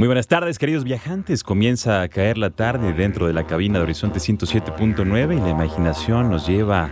Muy 0.00 0.06
buenas 0.06 0.28
tardes, 0.28 0.58
queridos 0.58 0.82
viajantes. 0.82 1.44
Comienza 1.44 2.00
a 2.00 2.08
caer 2.08 2.38
la 2.38 2.48
tarde 2.48 2.94
dentro 2.94 3.26
de 3.26 3.34
la 3.34 3.46
cabina 3.46 3.78
de 3.78 3.82
Horizonte 3.82 4.18
107.9 4.18 5.36
y 5.36 5.40
la 5.42 5.50
imaginación 5.50 6.30
nos 6.30 6.46
lleva 6.46 6.90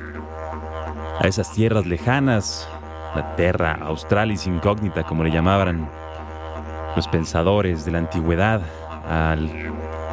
a 1.18 1.26
esas 1.26 1.50
tierras 1.54 1.86
lejanas, 1.86 2.68
la 3.16 3.34
Terra 3.34 3.78
Australis 3.80 4.46
Incógnita, 4.46 5.04
como 5.04 5.24
le 5.24 5.30
llamaban 5.30 5.88
los 6.96 7.08
pensadores 7.08 7.86
de 7.86 7.92
la 7.92 8.00
antigüedad, 8.00 8.60
al 9.08 9.48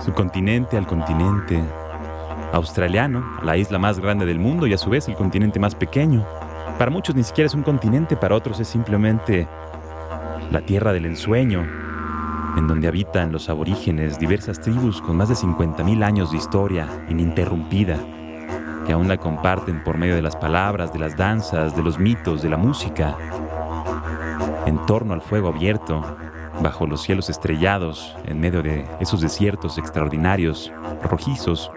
subcontinente, 0.05 0.77
al 0.77 0.87
continente 0.87 1.61
australiano, 2.53 3.41
la 3.43 3.57
isla 3.57 3.77
más 3.77 3.99
grande 3.99 4.25
del 4.25 4.39
mundo 4.39 4.67
y 4.67 4.73
a 4.73 4.77
su 4.77 4.89
vez 4.89 5.09
el 5.09 5.15
continente 5.15 5.59
más 5.59 5.75
pequeño. 5.75 6.25
Para 6.79 6.91
muchos 6.91 7.13
ni 7.13 7.25
siquiera 7.25 7.47
es 7.47 7.55
un 7.55 7.63
continente, 7.63 8.15
para 8.15 8.35
otros 8.35 8.57
es 8.61 8.69
simplemente 8.69 9.49
la 10.49 10.61
tierra 10.61 10.93
del 10.93 11.07
ensueño, 11.07 11.84
en 12.57 12.67
donde 12.67 12.87
habitan 12.87 13.31
los 13.31 13.49
aborígenes, 13.49 14.17
diversas 14.19 14.61
tribus 14.61 15.01
con 15.01 15.17
más 15.17 15.29
de 15.29 15.35
50.000 15.35 16.03
años 16.03 16.31
de 16.31 16.37
historia 16.37 16.87
ininterrumpida, 17.09 17.97
que 18.85 18.93
aún 18.93 19.07
la 19.07 19.17
comparten 19.17 19.83
por 19.83 19.97
medio 19.97 20.15
de 20.15 20.21
las 20.21 20.35
palabras, 20.35 20.93
de 20.93 20.99
las 20.99 21.17
danzas, 21.17 21.75
de 21.75 21.83
los 21.83 21.99
mitos, 21.99 22.41
de 22.41 22.49
la 22.49 22.57
música, 22.57 23.17
en 24.65 24.83
torno 24.85 25.13
al 25.13 25.21
fuego 25.21 25.49
abierto, 25.49 26.01
bajo 26.61 26.87
los 26.87 27.01
cielos 27.01 27.29
estrellados, 27.29 28.15
en 28.25 28.39
medio 28.39 28.63
de 28.63 28.85
esos 28.99 29.21
desiertos 29.21 29.77
extraordinarios, 29.77 30.71
rojizos, 31.03 31.71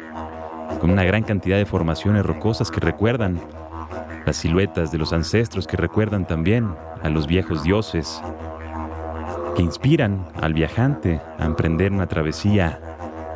con 0.80 0.90
una 0.90 1.04
gran 1.04 1.24
cantidad 1.24 1.56
de 1.56 1.66
formaciones 1.66 2.24
rocosas 2.24 2.70
que 2.70 2.80
recuerdan 2.80 3.40
las 4.24 4.36
siluetas 4.36 4.92
de 4.92 4.98
los 4.98 5.12
ancestros, 5.12 5.66
que 5.66 5.76
recuerdan 5.76 6.26
también 6.26 6.74
a 7.02 7.08
los 7.08 7.26
viejos 7.26 7.62
dioses, 7.62 8.22
que 9.58 9.64
inspiran 9.64 10.24
al 10.40 10.54
viajante 10.54 11.20
a 11.36 11.44
emprender 11.44 11.90
una 11.90 12.06
travesía 12.06 12.78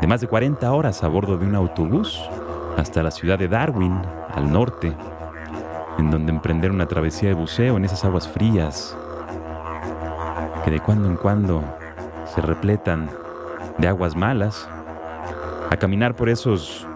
de 0.00 0.06
más 0.06 0.20
de 0.20 0.28
40 0.28 0.72
horas 0.72 1.02
a 1.02 1.08
bordo 1.08 1.36
de 1.36 1.44
un 1.44 1.56
autobús 1.56 2.22
hasta 2.76 3.02
la 3.02 3.10
ciudad 3.10 3.40
de 3.40 3.48
Darwin, 3.48 4.00
al 4.32 4.52
norte, 4.52 4.92
en 5.98 6.12
donde 6.12 6.30
emprender 6.30 6.70
una 6.70 6.86
travesía 6.86 7.30
de 7.30 7.34
buceo 7.34 7.76
en 7.76 7.84
esas 7.84 8.04
aguas 8.04 8.28
frías, 8.28 8.96
que 10.64 10.70
de 10.70 10.78
cuando 10.78 11.08
en 11.08 11.16
cuando 11.16 11.64
se 12.32 12.40
repletan 12.40 13.10
de 13.78 13.88
aguas 13.88 14.14
malas, 14.14 14.68
a 15.70 15.76
caminar 15.76 16.14
por 16.14 16.28
esos 16.28 16.86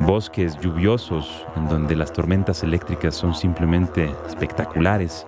bosques 0.00 0.58
lluviosos 0.58 1.46
en 1.54 1.68
donde 1.68 1.96
las 1.96 2.14
tormentas 2.14 2.62
eléctricas 2.62 3.14
son 3.14 3.34
simplemente 3.34 4.10
espectaculares, 4.26 5.26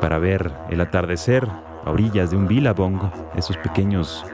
para 0.00 0.18
ver 0.18 0.52
el 0.70 0.80
atardecer 0.80 1.48
a 1.84 1.90
orillas 1.90 2.30
de 2.30 2.36
un 2.36 2.46
billabong, 2.46 3.10
esos 3.36 3.56
pequeños 3.58 4.24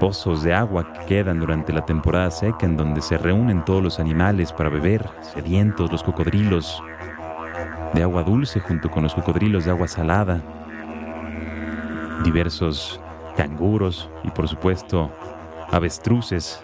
pozos 0.00 0.42
de 0.42 0.52
agua 0.52 0.92
que 0.92 1.06
quedan 1.06 1.38
durante 1.38 1.72
la 1.72 1.84
temporada 1.84 2.30
seca 2.30 2.66
en 2.66 2.76
donde 2.76 3.00
se 3.00 3.18
reúnen 3.18 3.64
todos 3.64 3.82
los 3.82 4.00
animales 4.00 4.52
para 4.52 4.68
beber, 4.68 5.08
sedientos, 5.20 5.92
los 5.92 6.02
cocodrilos 6.02 6.82
de 7.94 8.02
agua 8.02 8.22
dulce 8.22 8.58
junto 8.58 8.90
con 8.90 9.04
los 9.04 9.14
cocodrilos 9.14 9.64
de 9.64 9.70
agua 9.70 9.86
salada, 9.86 10.40
diversos 12.24 13.00
canguros 13.36 14.10
y 14.24 14.30
por 14.30 14.48
supuesto 14.48 15.10
avestruces, 15.70 16.60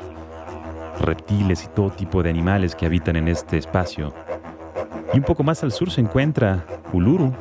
reptiles 1.00 1.64
y 1.64 1.68
todo 1.68 1.90
tipo 1.90 2.22
de 2.22 2.30
animales 2.30 2.74
que 2.74 2.86
habitan 2.86 3.16
en 3.16 3.28
este 3.28 3.58
espacio. 3.58 4.12
Y 5.14 5.18
un 5.18 5.24
poco 5.24 5.42
más 5.42 5.62
al 5.62 5.72
sur 5.72 5.90
se 5.90 6.00
encuentra 6.00 6.64
Uluru, 6.92 7.32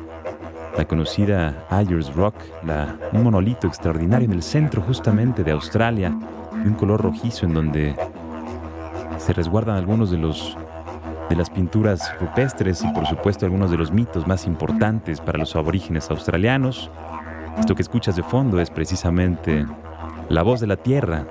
la 0.78 0.84
conocida 0.84 1.66
Ayers 1.70 2.14
Rock, 2.14 2.36
un 3.12 3.24
monolito 3.24 3.66
extraordinario 3.66 4.26
en 4.26 4.32
el 4.32 4.44
centro 4.44 4.80
justamente 4.80 5.42
de 5.42 5.50
Australia, 5.50 6.16
de 6.52 6.68
un 6.68 6.76
color 6.76 7.02
rojizo 7.02 7.46
en 7.46 7.54
donde 7.54 7.96
se 9.18 9.32
resguardan 9.32 9.76
algunos 9.76 10.12
de 10.12 10.18
los 10.18 10.56
de 11.28 11.34
las 11.34 11.50
pinturas 11.50 12.14
rupestres 12.20 12.82
y 12.84 12.88
por 12.92 13.06
supuesto 13.06 13.44
algunos 13.44 13.72
de 13.72 13.76
los 13.76 13.90
mitos 13.90 14.26
más 14.28 14.46
importantes 14.46 15.20
para 15.20 15.36
los 15.36 15.56
aborígenes 15.56 16.10
australianos. 16.12 16.90
Esto 17.58 17.74
que 17.74 17.82
escuchas 17.82 18.14
de 18.14 18.22
fondo 18.22 18.60
es 18.60 18.70
precisamente 18.70 19.66
la 20.28 20.42
voz 20.42 20.60
de 20.60 20.68
la 20.68 20.76
tierra. 20.76 21.26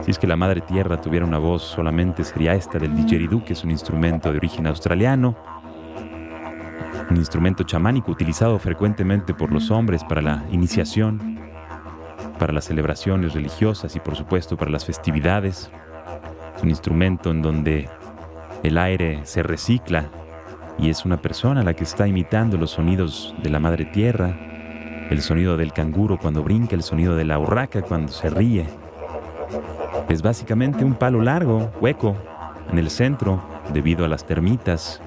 Si 0.00 0.10
es 0.10 0.18
que 0.18 0.26
la 0.26 0.36
madre 0.36 0.62
tierra 0.62 1.00
tuviera 1.02 1.26
una 1.26 1.38
voz 1.38 1.62
solamente 1.62 2.24
sería 2.24 2.54
esta 2.54 2.78
del 2.78 2.96
didgeridoo, 2.96 3.44
que 3.44 3.52
es 3.52 3.62
un 3.62 3.70
instrumento 3.70 4.32
de 4.32 4.38
origen 4.38 4.66
australiano 4.66 5.36
un 7.10 7.16
instrumento 7.16 7.64
chamánico 7.64 8.10
utilizado 8.10 8.58
frecuentemente 8.58 9.34
por 9.34 9.52
los 9.52 9.70
hombres 9.70 10.02
para 10.04 10.22
la 10.22 10.44
iniciación, 10.50 11.38
para 12.38 12.52
las 12.52 12.64
celebraciones 12.64 13.34
religiosas 13.34 13.94
y 13.96 14.00
por 14.00 14.16
supuesto 14.16 14.56
para 14.56 14.70
las 14.70 14.84
festividades. 14.84 15.70
Es 16.56 16.62
un 16.62 16.70
instrumento 16.70 17.30
en 17.30 17.42
donde 17.42 17.88
el 18.62 18.78
aire 18.78 19.20
se 19.24 19.42
recicla 19.42 20.10
y 20.78 20.90
es 20.90 21.04
una 21.04 21.18
persona 21.18 21.62
la 21.62 21.74
que 21.74 21.84
está 21.84 22.08
imitando 22.08 22.56
los 22.56 22.72
sonidos 22.72 23.34
de 23.42 23.50
la 23.50 23.60
madre 23.60 23.84
tierra, 23.84 24.36
el 25.10 25.20
sonido 25.20 25.56
del 25.56 25.72
canguro 25.72 26.18
cuando 26.18 26.42
brinca, 26.42 26.74
el 26.74 26.82
sonido 26.82 27.14
de 27.14 27.24
la 27.24 27.38
urraca 27.38 27.82
cuando 27.82 28.10
se 28.10 28.30
ríe. 28.30 28.66
Es 30.08 30.22
básicamente 30.22 30.84
un 30.84 30.94
palo 30.94 31.20
largo, 31.20 31.70
hueco, 31.80 32.16
en 32.70 32.78
el 32.78 32.90
centro, 32.90 33.42
debido 33.72 34.04
a 34.04 34.08
las 34.08 34.26
termitas 34.26 35.02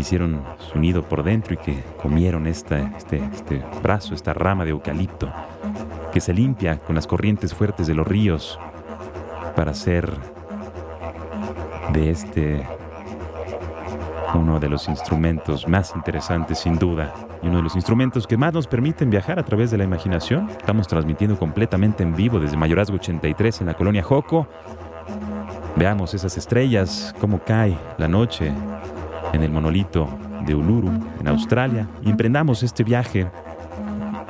hicieron 0.00 0.42
su 0.58 0.78
nido 0.78 1.02
por 1.02 1.22
dentro 1.22 1.54
y 1.54 1.56
que 1.58 1.82
comieron 2.00 2.46
este, 2.46 2.90
este 2.96 3.62
brazo, 3.82 4.14
esta 4.14 4.32
rama 4.32 4.64
de 4.64 4.70
eucalipto, 4.70 5.30
que 6.12 6.20
se 6.20 6.32
limpia 6.32 6.78
con 6.78 6.94
las 6.94 7.06
corrientes 7.06 7.54
fuertes 7.54 7.86
de 7.86 7.94
los 7.94 8.06
ríos 8.06 8.58
para 9.54 9.72
hacer 9.72 10.10
de 11.92 12.10
este 12.10 12.66
uno 14.34 14.58
de 14.58 14.70
los 14.70 14.88
instrumentos 14.88 15.68
más 15.68 15.94
interesantes 15.94 16.60
sin 16.60 16.78
duda 16.78 17.12
y 17.42 17.48
uno 17.48 17.58
de 17.58 17.64
los 17.64 17.76
instrumentos 17.76 18.26
que 18.26 18.38
más 18.38 18.54
nos 18.54 18.66
permiten 18.66 19.10
viajar 19.10 19.38
a 19.38 19.44
través 19.44 19.70
de 19.70 19.76
la 19.76 19.84
imaginación. 19.84 20.48
Estamos 20.48 20.88
transmitiendo 20.88 21.38
completamente 21.38 22.02
en 22.02 22.14
vivo 22.16 22.38
desde 22.38 22.56
Mayorazgo 22.56 22.96
83 22.96 23.60
en 23.60 23.66
la 23.66 23.74
colonia 23.74 24.02
Joco. 24.02 24.46
Veamos 25.76 26.14
esas 26.14 26.38
estrellas, 26.38 27.14
cómo 27.20 27.40
cae 27.40 27.76
la 27.98 28.08
noche 28.08 28.52
en 29.32 29.42
el 29.42 29.50
monolito 29.50 30.08
de 30.46 30.54
Uluru, 30.54 30.90
en 31.20 31.28
Australia, 31.28 31.88
y 32.04 32.10
emprendamos 32.10 32.62
este 32.62 32.84
viaje 32.84 33.26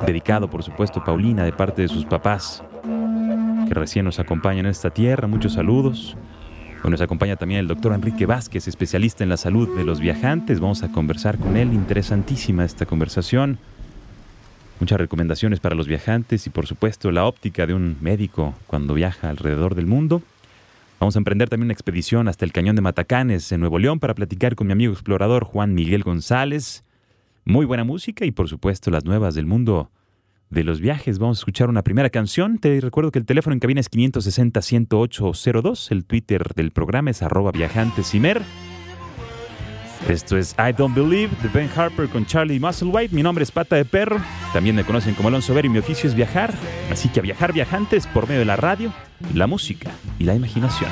dedicado, 0.05 0.49
por 0.49 0.63
supuesto, 0.63 0.99
a 0.99 1.05
Paulina 1.05 1.43
de 1.43 1.53
parte 1.53 1.81
de 1.81 1.87
sus 1.87 2.05
papás, 2.05 2.63
que 3.67 3.73
recién 3.73 4.05
nos 4.05 4.19
acompañan 4.19 4.65
en 4.65 4.71
esta 4.71 4.89
tierra. 4.89 5.27
Muchos 5.27 5.53
saludos. 5.53 6.15
Hoy 6.83 6.91
nos 6.91 7.01
acompaña 7.01 7.37
también 7.37 7.61
el 7.61 7.67
doctor 7.67 7.93
Enrique 7.93 8.25
Vázquez, 8.25 8.67
especialista 8.67 9.23
en 9.23 9.29
la 9.29 9.37
salud 9.37 9.73
de 9.77 9.85
los 9.85 10.01
viajantes. 10.01 10.59
Vamos 10.59 10.83
a 10.83 10.91
conversar 10.91 11.37
con 11.37 11.55
él. 11.55 11.73
Interesantísima 11.73 12.65
esta 12.65 12.85
conversación. 12.85 13.57
Muchas 14.81 14.99
recomendaciones 14.99 15.61
para 15.61 15.75
los 15.75 15.87
viajantes 15.87 16.45
y 16.45 16.49
por 16.49 16.67
supuesto 16.67 17.09
la 17.11 17.25
óptica 17.25 17.65
de 17.65 17.73
un 17.73 17.95
médico 18.01 18.53
cuando 18.67 18.93
viaja 18.93 19.29
alrededor 19.29 19.75
del 19.75 19.85
mundo. 19.85 20.21
Vamos 21.03 21.17
a 21.17 21.19
emprender 21.19 21.49
también 21.49 21.65
una 21.65 21.73
expedición 21.73 22.29
hasta 22.29 22.45
el 22.45 22.53
Cañón 22.53 22.77
de 22.77 22.81
Matacanes, 22.81 23.51
en 23.51 23.59
Nuevo 23.59 23.77
León, 23.77 23.99
para 23.99 24.15
platicar 24.15 24.55
con 24.55 24.67
mi 24.67 24.71
amigo 24.71 24.93
explorador 24.93 25.43
Juan 25.43 25.73
Miguel 25.73 26.01
González. 26.01 26.85
Muy 27.43 27.65
buena 27.65 27.83
música 27.83 28.23
y 28.23 28.31
por 28.31 28.47
supuesto 28.47 28.89
las 28.89 29.03
nuevas 29.03 29.35
del 29.35 29.45
mundo 29.45 29.91
de 30.49 30.63
los 30.63 30.79
viajes. 30.79 31.19
Vamos 31.19 31.39
a 31.39 31.41
escuchar 31.41 31.67
una 31.67 31.81
primera 31.81 32.09
canción. 32.09 32.57
Te 32.57 32.79
recuerdo 32.79 33.11
que 33.11 33.19
el 33.19 33.25
teléfono 33.25 33.53
en 33.53 33.59
cabina 33.59 33.81
es 33.81 33.91
560-10802. 33.91 35.91
El 35.91 36.05
Twitter 36.05 36.41
del 36.55 36.71
programa 36.71 37.11
es 37.11 37.21
arroba 37.21 37.51
viajantesimer. 37.51 38.41
Esto 40.07 40.37
es 40.37 40.53
I 40.59 40.73
Don't 40.73 40.95
Believe 40.95 41.31
de 41.41 41.49
Ben 41.49 41.69
Harper 41.75 42.09
con 42.09 42.25
Charlie 42.25 42.59
Musselwhite. 42.59 43.15
Mi 43.15 43.23
nombre 43.23 43.43
es 43.43 43.51
Pata 43.51 43.77
de 43.77 43.85
Perro. 43.85 44.17
También 44.51 44.75
me 44.75 44.83
conocen 44.83 45.13
como 45.13 45.29
Alonso 45.29 45.53
Ver 45.53 45.65
y 45.65 45.69
mi 45.69 45.79
oficio 45.79 46.09
es 46.09 46.15
viajar. 46.15 46.53
Así 46.91 47.07
que 47.09 47.21
a 47.21 47.23
viajar 47.23 47.53
viajantes 47.53 48.05
por 48.07 48.27
medio 48.27 48.39
de 48.39 48.45
la 48.45 48.57
radio, 48.57 48.91
la 49.33 49.47
música 49.47 49.91
y 50.19 50.25
la 50.25 50.35
imaginación. 50.35 50.89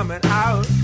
Coming 0.00 0.24
out. 0.24 0.79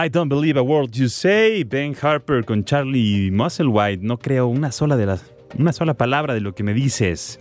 I 0.00 0.08
Don't 0.08 0.30
Believe 0.30 0.56
a 0.60 0.62
Word 0.62 0.92
You 0.92 1.08
Say, 1.08 1.64
Ben 1.64 1.92
Harper 2.00 2.44
con 2.44 2.62
Charlie 2.62 3.32
Musselwhite. 3.32 4.00
No 4.00 4.16
creo 4.16 4.46
una 4.46 4.70
sola, 4.70 4.96
de 4.96 5.06
las, 5.06 5.32
una 5.58 5.72
sola 5.72 5.94
palabra 5.94 6.34
de 6.34 6.40
lo 6.40 6.54
que 6.54 6.62
me 6.62 6.72
dices. 6.72 7.40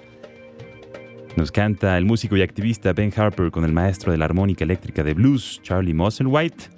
Nos 1.35 1.51
canta 1.51 1.95
el 1.99 2.05
músico 2.05 2.35
y 2.35 2.41
activista 2.41 2.93
Ben 2.93 3.13
Harper 3.15 3.51
con 3.51 3.63
el 3.63 3.73
maestro 3.73 4.11
de 4.11 4.17
la 4.17 4.25
armónica 4.25 4.63
eléctrica 4.63 5.03
de 5.03 5.13
blues, 5.13 5.59
Charlie 5.61 5.93
Musselwhite, 5.93 6.69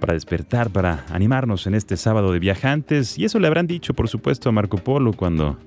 para 0.00 0.12
despertar, 0.12 0.68
para 0.68 1.06
animarnos 1.08 1.66
en 1.66 1.74
este 1.74 1.96
sábado 1.96 2.30
de 2.30 2.38
viajantes. 2.38 3.18
Y 3.18 3.24
eso 3.24 3.38
le 3.38 3.46
habrán 3.46 3.66
dicho, 3.66 3.94
por 3.94 4.06
supuesto, 4.06 4.50
a 4.50 4.52
Marco 4.52 4.76
Polo 4.76 5.14
cuando 5.14 5.58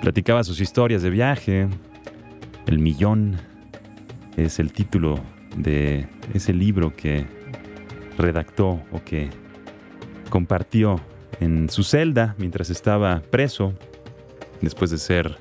platicaba 0.00 0.42
sus 0.42 0.60
historias 0.60 1.02
de 1.02 1.10
viaje. 1.10 1.68
El 2.66 2.80
millón 2.80 3.36
es 4.36 4.58
el 4.58 4.72
título 4.72 5.20
de 5.56 6.08
ese 6.34 6.52
libro 6.52 6.96
que 6.96 7.38
redactó 8.20 8.82
o 8.92 9.02
que 9.04 9.30
compartió 10.28 11.00
en 11.40 11.68
su 11.68 11.82
celda 11.82 12.34
mientras 12.38 12.70
estaba 12.70 13.20
preso, 13.30 13.74
después 14.60 14.90
de 14.90 14.98
ser 14.98 15.38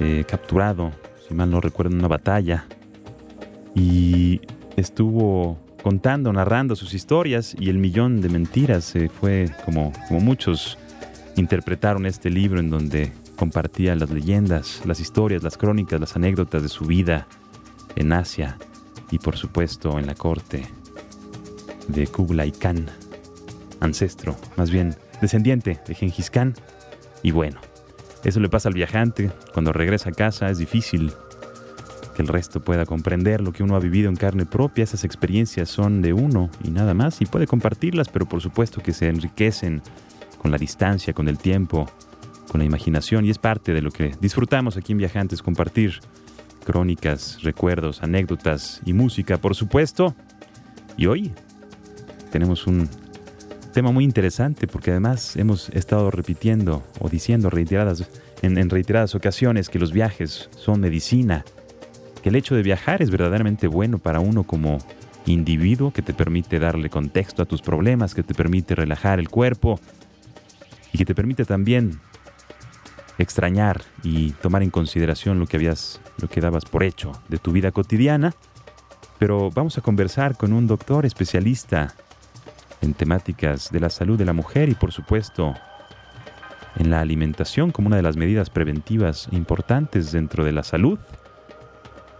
eh, 0.00 0.24
capturado, 0.26 0.92
si 1.26 1.34
mal 1.34 1.50
no 1.50 1.60
recuerdo, 1.60 1.92
en 1.92 1.98
una 1.98 2.08
batalla, 2.08 2.66
y 3.74 4.40
estuvo 4.76 5.58
contando, 5.82 6.32
narrando 6.32 6.76
sus 6.76 6.94
historias 6.94 7.54
y 7.58 7.70
el 7.70 7.78
millón 7.78 8.20
de 8.20 8.28
mentiras 8.28 8.84
se 8.84 9.08
fue 9.08 9.50
como, 9.64 9.92
como 10.08 10.20
muchos 10.20 10.78
interpretaron 11.36 12.06
este 12.06 12.30
libro 12.30 12.60
en 12.60 12.70
donde 12.70 13.12
compartía 13.36 13.94
las 13.94 14.10
leyendas, 14.10 14.82
las 14.84 15.00
historias, 15.00 15.42
las 15.42 15.56
crónicas, 15.56 16.00
las 16.00 16.16
anécdotas 16.16 16.62
de 16.62 16.68
su 16.68 16.84
vida 16.84 17.28
en 17.94 18.12
Asia 18.12 18.58
y 19.10 19.18
por 19.18 19.36
supuesto 19.36 19.98
en 19.98 20.06
la 20.06 20.14
corte 20.14 20.66
de 21.88 22.06
Kublai 22.06 22.52
Khan, 22.52 22.86
ancestro, 23.80 24.36
más 24.56 24.70
bien 24.70 24.94
descendiente 25.20 25.80
de 25.86 25.94
Genghis 25.94 26.30
Khan. 26.30 26.54
Y 27.22 27.32
bueno, 27.32 27.60
eso 28.24 28.40
le 28.40 28.48
pasa 28.48 28.68
al 28.68 28.74
viajante. 28.74 29.30
Cuando 29.52 29.72
regresa 29.72 30.10
a 30.10 30.12
casa 30.12 30.50
es 30.50 30.58
difícil 30.58 31.12
que 32.14 32.22
el 32.22 32.28
resto 32.28 32.60
pueda 32.60 32.84
comprender 32.84 33.40
lo 33.40 33.52
que 33.52 33.62
uno 33.62 33.76
ha 33.76 33.80
vivido 33.80 34.08
en 34.08 34.16
carne 34.16 34.46
propia. 34.46 34.84
Esas 34.84 35.04
experiencias 35.04 35.68
son 35.68 36.02
de 36.02 36.12
uno 36.12 36.50
y 36.62 36.70
nada 36.70 36.94
más. 36.94 37.20
Y 37.20 37.26
puede 37.26 37.46
compartirlas, 37.46 38.08
pero 38.08 38.26
por 38.26 38.40
supuesto 38.40 38.82
que 38.82 38.92
se 38.92 39.08
enriquecen 39.08 39.82
con 40.40 40.50
la 40.50 40.58
distancia, 40.58 41.12
con 41.12 41.28
el 41.28 41.38
tiempo, 41.38 41.90
con 42.50 42.60
la 42.60 42.64
imaginación. 42.64 43.24
Y 43.24 43.30
es 43.30 43.38
parte 43.38 43.72
de 43.72 43.82
lo 43.82 43.90
que 43.90 44.14
disfrutamos 44.20 44.76
aquí 44.76 44.92
en 44.92 44.98
Viajantes, 44.98 45.42
compartir 45.42 46.00
crónicas, 46.64 47.42
recuerdos, 47.42 48.02
anécdotas 48.02 48.80
y 48.84 48.92
música, 48.92 49.38
por 49.38 49.54
supuesto. 49.54 50.14
Y 50.96 51.06
hoy 51.06 51.32
tenemos 52.30 52.66
un 52.66 52.88
tema 53.72 53.92
muy 53.92 54.04
interesante 54.04 54.66
porque 54.66 54.90
además 54.90 55.36
hemos 55.36 55.68
estado 55.70 56.10
repitiendo 56.10 56.82
o 57.00 57.08
diciendo 57.08 57.50
reiteradas, 57.50 58.08
en, 58.42 58.70
reiteradas 58.70 59.14
ocasiones 59.14 59.68
que 59.68 59.78
los 59.78 59.92
viajes 59.92 60.48
son 60.56 60.80
medicina, 60.80 61.44
que 62.22 62.30
el 62.30 62.36
hecho 62.36 62.54
de 62.54 62.62
viajar 62.62 63.02
es 63.02 63.10
verdaderamente 63.10 63.68
bueno 63.68 63.98
para 63.98 64.20
uno 64.20 64.42
como 64.42 64.78
individuo, 65.26 65.92
que 65.92 66.02
te 66.02 66.14
permite 66.14 66.58
darle 66.58 66.90
contexto 66.90 67.42
a 67.42 67.46
tus 67.46 67.62
problemas, 67.62 68.14
que 68.14 68.22
te 68.22 68.34
permite 68.34 68.74
relajar 68.74 69.18
el 69.18 69.28
cuerpo 69.28 69.78
y 70.92 70.98
que 70.98 71.04
te 71.04 71.14
permite 71.14 71.44
también 71.44 72.00
extrañar 73.18 73.82
y 74.02 74.30
tomar 74.32 74.62
en 74.62 74.70
consideración 74.70 75.38
lo 75.38 75.46
que 75.46 75.56
habías, 75.56 76.00
lo 76.20 76.28
que 76.28 76.40
dabas 76.40 76.64
por 76.64 76.82
hecho 76.82 77.12
de 77.28 77.38
tu 77.38 77.52
vida 77.52 77.72
cotidiana. 77.72 78.34
Pero 79.18 79.50
vamos 79.50 79.76
a 79.76 79.82
conversar 79.82 80.36
con 80.36 80.52
un 80.52 80.66
doctor 80.66 81.04
especialista 81.04 81.94
en 82.82 82.94
temáticas 82.94 83.70
de 83.70 83.80
la 83.80 83.90
salud 83.90 84.18
de 84.18 84.24
la 84.24 84.32
mujer 84.32 84.68
y 84.68 84.74
por 84.74 84.92
supuesto 84.92 85.54
en 86.76 86.90
la 86.90 87.00
alimentación 87.00 87.72
como 87.72 87.88
una 87.88 87.96
de 87.96 88.02
las 88.02 88.16
medidas 88.16 88.50
preventivas 88.50 89.28
importantes 89.32 90.12
dentro 90.12 90.44
de 90.44 90.52
la 90.52 90.62
salud, 90.62 90.98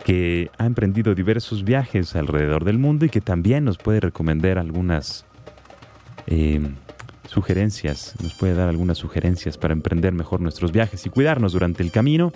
que 0.05 0.50
ha 0.59 0.67
emprendido 0.67 1.15
diversos 1.15 1.65
viajes 1.65 2.17
alrededor 2.17 2.65
del 2.65 2.79
mundo 2.79 3.05
y 3.05 3.11
que 3.11 3.21
también 3.21 3.65
nos 3.65 3.79
puede 3.79 4.00
recomendar 4.00 4.59
algunas 4.59 5.27
eh, 6.27 6.61
sugerencias, 7.27 8.15
nos 8.23 8.35
puede 8.35 8.55
dar 8.55 8.69
algunas 8.69 8.99
sugerencias 8.99 9.59
para 9.59 9.75
emprender 9.75 10.12
mejor 10.12 10.41
nuestros 10.41 10.73
viajes 10.73 11.05
y 11.07 11.11
cuidarnos 11.11 11.53
durante 11.53 11.83
el 11.83 11.93
camino. 11.93 12.33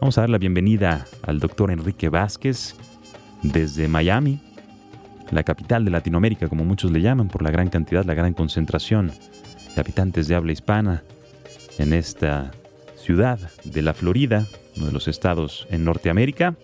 Vamos 0.00 0.18
a 0.18 0.22
dar 0.22 0.30
la 0.30 0.38
bienvenida 0.38 1.06
al 1.22 1.40
doctor 1.40 1.70
Enrique 1.70 2.08
Vázquez 2.08 2.76
desde 3.42 3.88
Miami, 3.88 4.40
la 5.30 5.42
capital 5.42 5.84
de 5.84 5.90
Latinoamérica, 5.90 6.48
como 6.48 6.64
muchos 6.64 6.90
le 6.90 7.00
llaman, 7.00 7.28
por 7.28 7.42
la 7.42 7.50
gran 7.50 7.68
cantidad, 7.68 8.04
la 8.04 8.14
gran 8.14 8.34
concentración 8.34 9.12
de 9.74 9.80
habitantes 9.80 10.28
de 10.28 10.34
habla 10.34 10.52
hispana 10.52 11.02
en 11.78 11.92
esta 11.92 12.50
ciudad 12.96 13.38
de 13.64 13.82
la 13.82 13.94
Florida, 13.94 14.46
uno 14.76 14.86
de 14.86 14.92
los 14.92 15.08
estados 15.08 15.66
en 15.70 15.84
Norteamérica. 15.84 16.56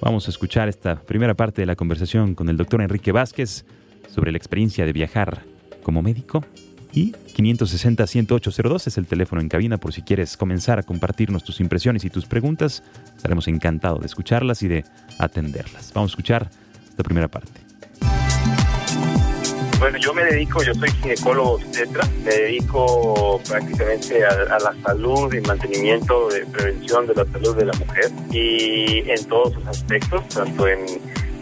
Vamos 0.00 0.26
a 0.26 0.30
escuchar 0.30 0.68
esta 0.68 0.96
primera 0.96 1.34
parte 1.34 1.62
de 1.62 1.66
la 1.66 1.76
conversación 1.76 2.34
con 2.34 2.48
el 2.48 2.56
doctor 2.56 2.82
Enrique 2.82 3.12
Vázquez 3.12 3.64
sobre 4.08 4.32
la 4.32 4.38
experiencia 4.38 4.84
de 4.84 4.92
viajar 4.92 5.42
como 5.82 6.02
médico. 6.02 6.44
Y 6.92 7.12
560-10802 7.12 8.86
es 8.86 8.98
el 8.98 9.06
teléfono 9.06 9.40
en 9.40 9.48
cabina 9.48 9.78
por 9.78 9.92
si 9.92 10.02
quieres 10.02 10.36
comenzar 10.36 10.78
a 10.78 10.84
compartirnos 10.84 11.42
tus 11.42 11.60
impresiones 11.60 12.04
y 12.04 12.10
tus 12.10 12.26
preguntas. 12.26 12.84
Estaremos 13.16 13.48
encantados 13.48 14.00
de 14.00 14.06
escucharlas 14.06 14.62
y 14.62 14.68
de 14.68 14.84
atenderlas. 15.18 15.92
Vamos 15.92 16.12
a 16.12 16.12
escuchar 16.12 16.50
esta 16.88 17.02
primera 17.02 17.26
parte. 17.26 17.63
Bueno, 19.84 19.98
yo 19.98 20.14
me 20.14 20.24
dedico, 20.24 20.62
yo 20.62 20.72
soy 20.72 20.90
ginecólogo 20.92 21.56
obstetra, 21.56 22.08
me 22.24 22.30
dedico 22.30 23.38
prácticamente 23.46 24.24
a, 24.24 24.30
a, 24.30 24.58
la 24.58 24.74
salud 24.82 25.30
y 25.34 25.42
mantenimiento 25.42 26.30
de 26.30 26.46
prevención 26.46 27.06
de 27.06 27.12
la 27.12 27.26
salud 27.26 27.54
de 27.54 27.66
la 27.66 27.72
mujer 27.74 28.10
y 28.30 29.10
en 29.10 29.22
todos 29.26 29.52
sus 29.52 29.66
aspectos, 29.66 30.26
tanto 30.28 30.66
en 30.68 30.86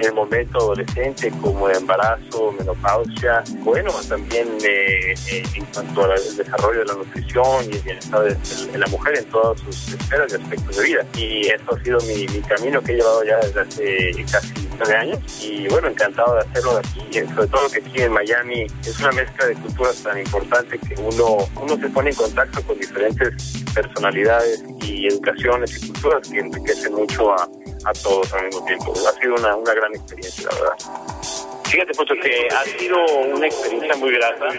el 0.00 0.12
momento 0.12 0.58
adolescente 0.58 1.30
como 1.40 1.68
de 1.68 1.74
embarazo, 1.74 2.52
menopausia, 2.52 3.42
bueno, 3.60 3.92
también 4.08 4.48
eh, 4.64 5.14
eh, 5.30 5.42
en 5.54 5.64
cuanto 5.66 6.04
al 6.04 6.36
desarrollo 6.36 6.80
de 6.80 6.84
la 6.86 6.94
nutrición 6.94 7.64
y 7.70 7.76
el 7.76 7.82
bienestar 7.82 8.22
de, 8.22 8.78
la 8.78 8.86
mujer 8.86 9.18
en 9.18 9.24
todas 9.26 9.60
sus 9.60 9.94
esferas 9.94 10.32
y 10.32 10.36
aspectos 10.36 10.76
de 10.76 10.84
vida. 10.84 11.06
Y 11.16 11.46
esto 11.48 11.74
ha 11.74 11.84
sido 11.84 11.98
mi, 12.00 12.26
mi 12.26 12.40
camino 12.42 12.80
que 12.82 12.92
he 12.92 12.96
llevado 12.96 13.24
ya 13.24 13.36
desde 13.38 13.60
hace 13.60 14.24
casi 14.30 14.68
nueve 14.78 14.96
años 14.96 15.42
y 15.42 15.68
bueno, 15.68 15.88
encantado 15.88 16.34
de 16.34 16.40
hacerlo 16.40 16.74
de 16.74 16.78
aquí, 16.80 17.34
sobre 17.34 17.48
todo 17.48 17.70
que 17.70 17.78
aquí 17.78 18.02
en 18.02 18.12
Miami 18.12 18.66
es 18.84 18.98
una 19.00 19.12
mezcla 19.12 19.46
de 19.46 19.54
culturas 19.54 20.02
tan 20.02 20.18
importante 20.18 20.78
que 20.78 20.94
uno, 21.00 21.38
uno 21.60 21.76
se 21.76 21.88
pone 21.88 22.10
en 22.10 22.16
contacto 22.16 22.62
con 22.62 22.78
diferentes 22.78 23.64
personalidades 23.74 24.64
y 24.82 25.06
educaciones 25.06 25.82
y 25.82 25.88
culturas 25.88 26.28
que 26.28 26.38
enriquecen 26.38 26.94
mucho 26.94 27.32
a, 27.32 27.48
a 27.84 27.92
todos 28.02 28.32
al 28.34 28.46
mismo 28.46 28.64
tiempo. 28.64 28.92
Ha 29.08 29.20
sido 29.20 29.34
una, 29.34 29.56
una 29.56 29.74
gran 29.74 29.81
experiencia, 29.90 30.48
la 30.50 30.54
verdad. 30.54 31.51
Fíjate, 31.72 31.94
Pocho, 31.94 32.14
que 32.22 32.48
ha 32.48 32.64
sido 32.78 32.98
una 33.34 33.46
experiencia 33.46 33.96
muy 33.96 34.12
grata. 34.12 34.50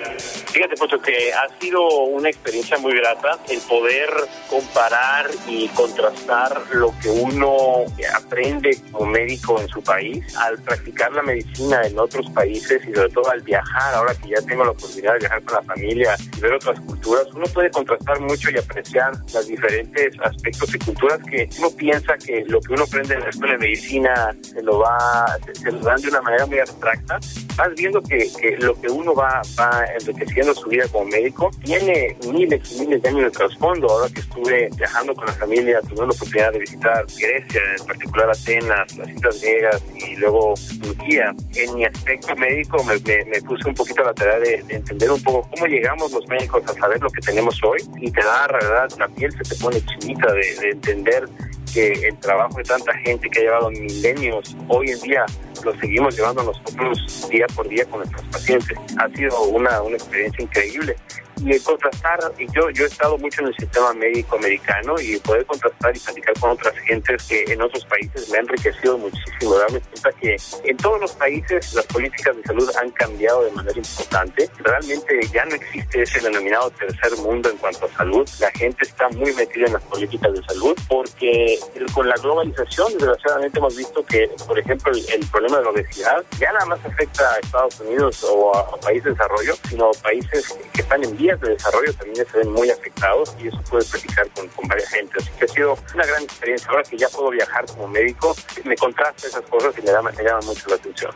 Fíjate, 0.51 0.75
Pocho, 0.75 1.00
que 1.00 1.32
ha 1.32 1.48
sido 1.60 1.88
una 2.05 2.27
experiencia 2.27 2.75
muy 2.79 2.96
grata 2.96 3.38
el 3.50 3.60
poder 3.62 4.10
comparar 4.50 5.29
y 5.48 5.67
contrastar 5.67 6.60
lo 6.72 6.91
que 7.03 7.10
uno 7.10 7.86
aprende 8.15 8.79
como 8.91 9.05
médico 9.12 9.62
en 9.62 9.67
su 9.67 9.84
país 9.84 10.25
al 10.38 10.58
practicar 10.63 11.12
la 11.12 11.22
medicina 11.22 11.84
en 11.84 12.00
otros 12.00 12.27
países 12.32 12.82
y 12.88 12.96
sobre 12.96 13.10
todo 13.10 13.29
al 13.29 13.41
viajar, 13.41 13.93
ahora 13.93 14.15
que 14.15 14.29
ya 14.29 14.41
tengo 14.48 14.65
la 14.65 14.72
oportunidad 14.72 15.13
de 15.13 15.20
viajar 15.20 15.43
con 15.43 15.55
la 15.58 15.62
familia 15.62 16.15
y 16.36 16.41
ver 16.41 16.53
otras 16.53 16.79
culturas, 16.79 17.27
uno 17.36 17.46
puede 17.53 17.70
contrastar 17.70 18.20
mucho 18.22 18.50
y 18.50 18.58
apreciar 18.58 19.12
los 19.32 19.46
diferentes 19.46 20.20
aspectos 20.20 20.74
y 20.74 20.79
culturas 20.79 21.20
que 21.29 21.48
uno 21.60 21.70
piensa 21.77 22.17
que 22.17 22.43
lo 22.48 22.60
que 22.60 22.74
uno 22.74 22.86
aprende 22.86 23.13
en 23.13 23.20
la 23.20 23.29
escuela 23.29 23.53
de 23.53 23.60
medicina 23.60 24.36
se 24.41 24.63
lo 24.63 24.79
va, 24.79 25.38
se 25.53 25.72
lo 25.72 25.77
dan 25.77 26.01
de 26.01 26.08
una 26.08 26.22
manera 26.22 26.48
muy 26.48 26.58
abstracta 26.58 27.02
vas 27.07 27.74
viendo 27.75 28.01
que, 28.01 28.27
que, 28.39 28.57
lo 28.57 28.79
que 28.79 28.88
uno 28.88 29.13
va, 29.13 29.41
va 29.60 29.86
enriqueciendo 30.00 30.53
su 30.53 30.69
vida 30.69 30.88
como 30.91 31.05
médico 31.05 31.51
tiene 31.63 32.15
miles 32.31 32.72
y 32.72 32.81
miles 32.81 33.01
de 33.01 33.10
años 33.10 33.24
de 33.24 33.31
trasfondo. 33.31 33.89
Ahora 33.89 34.10
que 34.13 34.22
estuve 34.22 34.69
viajando 34.77 35.13
con 35.13 35.25
la 35.25 35.33
familia, 35.33 35.81
tuve 35.81 36.00
la 36.00 36.13
oportunidad 36.13 36.51
de 36.51 36.60
visitar 36.60 37.05
Grecia, 37.19 37.62
en 37.79 37.86
particular 37.86 38.29
Atenas, 38.29 38.98
las 38.98 39.10
Islas 39.10 39.41
Griegas 39.41 39.83
y 39.95 40.15
luego 40.17 40.53
Turquía. 40.81 41.33
En 41.55 41.75
mi 41.75 41.86
aspecto 41.86 42.36
médico 42.36 42.83
me, 42.83 42.95
me, 43.00 43.25
me 43.25 43.41
puse 43.41 43.67
un 43.67 43.75
poquito 43.75 44.01
a 44.01 44.05
la 44.05 44.13
tarea 44.13 44.39
de, 44.39 44.63
de, 44.63 44.75
entender 44.75 45.12
un 45.12 45.22
poco 45.22 45.50
cómo 45.51 45.65
llegamos 45.67 46.12
los 46.12 46.27
médicos 46.27 46.63
a 46.67 46.74
saber 46.74 47.01
lo 47.01 47.10
que 47.10 47.22
tenemos 47.22 47.60
hoy 47.63 47.79
y 47.98 48.12
te 48.12 48.24
da, 48.24 48.48
la 48.48 48.57
verdad, 48.60 48.89
la 48.98 49.07
piel 49.10 49.31
se 49.31 49.55
te 49.55 49.62
pone 49.62 49.81
chinita 49.86 50.31
de, 50.33 50.55
de 50.62 50.69
entender 50.69 51.27
que 51.74 51.92
el 52.08 52.18
trabajo 52.20 52.58
de 52.58 52.63
tanta 52.63 52.94
gente 53.00 53.30
que 53.30 53.39
ha 53.39 53.44
llevado 53.44 53.72
milenios, 53.72 54.56
hoy 54.68 54.92
en 54.92 55.00
día 55.01 55.25
lo 55.63 55.77
seguimos 55.80 56.15
llevando 56.15 56.44
nosotros 56.44 57.27
día 57.30 57.46
por 57.56 57.68
día 57.68 57.86
con 57.86 58.00
nuestros 58.00 58.24
pacientes. 58.25 58.77
Ha 58.98 59.10
sido 59.10 59.42
una, 59.44 59.82
una 59.82 59.96
experiencia 59.96 60.44
increíble 60.44 60.96
y 61.38 61.60
contrastar, 61.60 62.20
yo, 62.54 62.70
yo 62.70 62.84
he 62.86 62.88
estado 62.88 63.18
mucho 63.18 63.42
en 63.42 63.48
el 63.48 63.56
sistema 63.56 63.94
médico 63.94 64.38
americano 64.38 64.96
y 65.02 65.18
poder 65.18 65.46
contrastar 65.46 65.96
y 65.96 66.00
platicar 66.00 66.34
con 66.40 66.52
otras 66.52 66.75
gentes 66.80 67.24
que 67.24 67.44
en 67.48 67.62
otros 67.62 67.86
países 67.86 68.30
me 68.30 68.38
han 68.38 68.46
enriquecido 68.46 68.98
muchísimo, 68.98 69.56
darme 69.56 69.80
cuenta 69.80 70.12
que 70.20 70.36
en 70.63 70.78
todos 70.78 71.02
los 71.02 71.12
países 71.13 71.74
las 71.74 71.86
políticas 71.88 72.36
de 72.38 72.44
salud 72.44 72.70
han 72.82 72.90
cambiado 72.92 73.44
de 73.44 73.52
manera 73.52 73.78
importante. 73.78 74.50
Realmente 74.60 75.20
ya 75.34 75.46
no 75.46 75.56
existe 75.56 76.02
ese 76.02 76.20
denominado 76.22 76.70
tercer 76.72 77.18
mundo 77.18 77.50
en 77.50 77.58
cuanto 77.58 77.86
a 77.86 77.90
salud. 77.90 78.28
La 78.40 78.52
gente 78.52 78.86
está 78.86 79.10
muy 79.10 79.34
metida 79.34 79.68
en 79.68 79.74
las 79.74 79.84
políticas 79.84 80.34
de 80.34 80.44
salud 80.44 80.78
porque 80.88 81.60
con 81.94 82.08
la 82.08 82.16
globalización, 82.16 82.94
desgraciadamente 82.94 83.60
hemos 83.60 83.75
visto 83.75 84.06
que, 84.06 84.30
por 84.48 84.58
ejemplo, 84.58 84.92
el, 84.92 85.04
el 85.10 85.28
problema 85.28 85.58
de 85.58 85.63
la 85.63 85.70
obesidad 85.72 86.24
ya 86.40 86.52
nada 86.54 86.66
más 86.66 86.86
afecta 86.86 87.24
a 87.34 87.40
Estados 87.40 87.80
Unidos 87.80 88.24
o 88.24 88.56
a, 88.56 88.62
a 88.62 88.78
países 88.78 89.06
de 89.06 89.12
desarrollo, 89.12 89.54
sino 89.70 89.92
países 90.02 90.58
que 90.74 90.82
están 90.82 91.04
en 91.04 91.18
vías 91.24 91.39
de 91.39 91.51
desarrollo 91.51 91.94
también 91.94 92.27
se 92.30 92.38
ven 92.38 92.51
muy 92.51 92.70
afectados 92.70 93.34
y 93.39 93.48
eso 93.48 93.58
puede 93.70 93.86
platicar 93.86 94.30
con, 94.32 94.48
con 94.50 94.68
varias 94.68 94.89
gente. 94.89 95.13
Así 95.18 95.30
que 95.39 95.46
ha 95.46 95.48
sido 95.48 95.77
una 95.94 96.06
gran 96.06 96.24
experiencia. 96.24 96.70
Ahora 96.70 96.84
que 96.84 96.98
ya 96.98 97.08
puedo 97.10 97.30
viajar 97.30 97.65
como 97.65 97.88
médico, 97.88 98.36
me 98.65 98.75
contrasta 98.75 99.27
esas 99.27 99.44
cosas 99.44 99.74
y 99.77 99.82
me, 99.84 99.92
da, 99.92 100.01
me 100.01 100.12
llama 100.12 100.42
mucho 100.46 100.70
la 100.70 100.75
atención. 100.75 101.12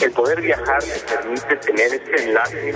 El 0.00 0.12
poder 0.12 0.40
viajar 0.40 0.80
me 0.86 0.94
permite 1.12 1.56
tener 1.56 1.94
ese 1.94 2.24
enlace 2.24 2.74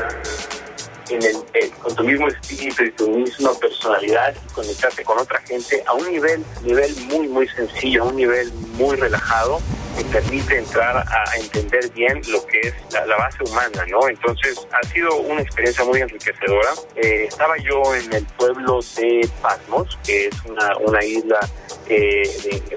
en 1.10 1.22
el, 1.22 1.36
eh, 1.54 1.70
con 1.80 1.94
tu 1.94 2.02
mismo 2.02 2.26
espíritu 2.26 2.82
y 2.82 2.90
tu 2.90 3.08
misma 3.10 3.54
personalidad 3.60 4.34
y 4.34 4.52
conectarte 4.52 5.04
con 5.04 5.18
otra 5.18 5.40
gente 5.42 5.84
a 5.86 5.92
un 5.94 6.10
nivel, 6.10 6.44
nivel 6.64 6.92
muy, 7.12 7.28
muy 7.28 7.48
sencillo, 7.48 8.02
a 8.02 8.06
un 8.06 8.16
nivel 8.16 8.52
muy 8.52 8.96
relajado 8.96 9.60
que 9.96 10.04
permite 10.04 10.58
entrar 10.58 10.96
a 10.96 11.36
entender 11.36 11.90
bien 11.92 12.20
lo 12.28 12.44
que 12.46 12.60
es 12.60 12.74
la, 12.92 13.06
la, 13.06 13.16
base 13.16 13.38
humana, 13.44 13.84
¿no? 13.88 14.08
Entonces 14.08 14.66
ha 14.72 14.86
sido 14.88 15.16
una 15.16 15.40
experiencia 15.40 15.84
muy 15.84 16.00
enriquecedora. 16.00 16.70
Eh, 16.96 17.26
estaba 17.28 17.56
yo 17.58 17.82
en 17.94 18.12
el 18.12 18.24
pueblo 18.38 18.80
de 18.96 19.28
Patmos, 19.40 19.98
que 20.04 20.26
es 20.26 20.34
una, 20.44 20.76
una 20.78 21.04
isla 21.04 21.40
eh, 21.88 22.28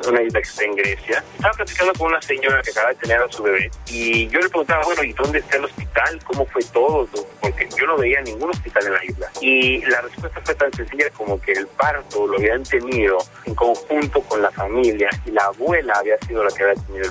una 0.07 0.21
isla 0.21 0.41
que 0.41 0.47
está 0.47 0.63
en 0.63 0.75
Grecia. 0.75 1.23
Estaba 1.35 1.53
platicando 1.53 1.93
con 1.93 2.07
una 2.07 2.21
señora 2.21 2.61
que 2.61 2.71
acaba 2.71 2.89
de 2.89 2.95
tener 2.95 3.21
a 3.21 3.31
su 3.31 3.43
bebé 3.43 3.71
y 3.87 4.27
yo 4.27 4.39
le 4.39 4.49
preguntaba, 4.49 4.83
bueno, 4.85 5.03
¿y 5.03 5.13
dónde 5.13 5.39
está 5.39 5.57
el 5.57 5.65
hospital? 5.65 6.19
¿Cómo 6.25 6.45
fue 6.45 6.63
todo? 6.65 7.07
Porque 7.41 7.67
yo 7.77 7.87
no 7.87 7.97
veía 7.97 8.21
ningún 8.21 8.49
hospital 8.51 8.85
en 8.85 8.93
la 8.93 9.05
isla. 9.05 9.31
Y 9.41 9.81
la 9.85 10.01
respuesta 10.01 10.41
fue 10.43 10.55
tan 10.55 10.71
sencilla 10.73 11.09
como 11.11 11.41
que 11.41 11.53
el 11.53 11.67
parto 11.67 12.27
lo 12.27 12.37
habían 12.37 12.63
tenido 12.63 13.17
en 13.45 13.55
conjunto 13.55 14.21
con 14.21 14.41
la 14.41 14.51
familia 14.51 15.09
y 15.25 15.31
la 15.31 15.45
abuela 15.45 15.93
había 15.97 16.17
sido 16.27 16.43
la 16.43 16.51
que 16.51 16.63
había 16.63 16.75
tenido 16.75 17.08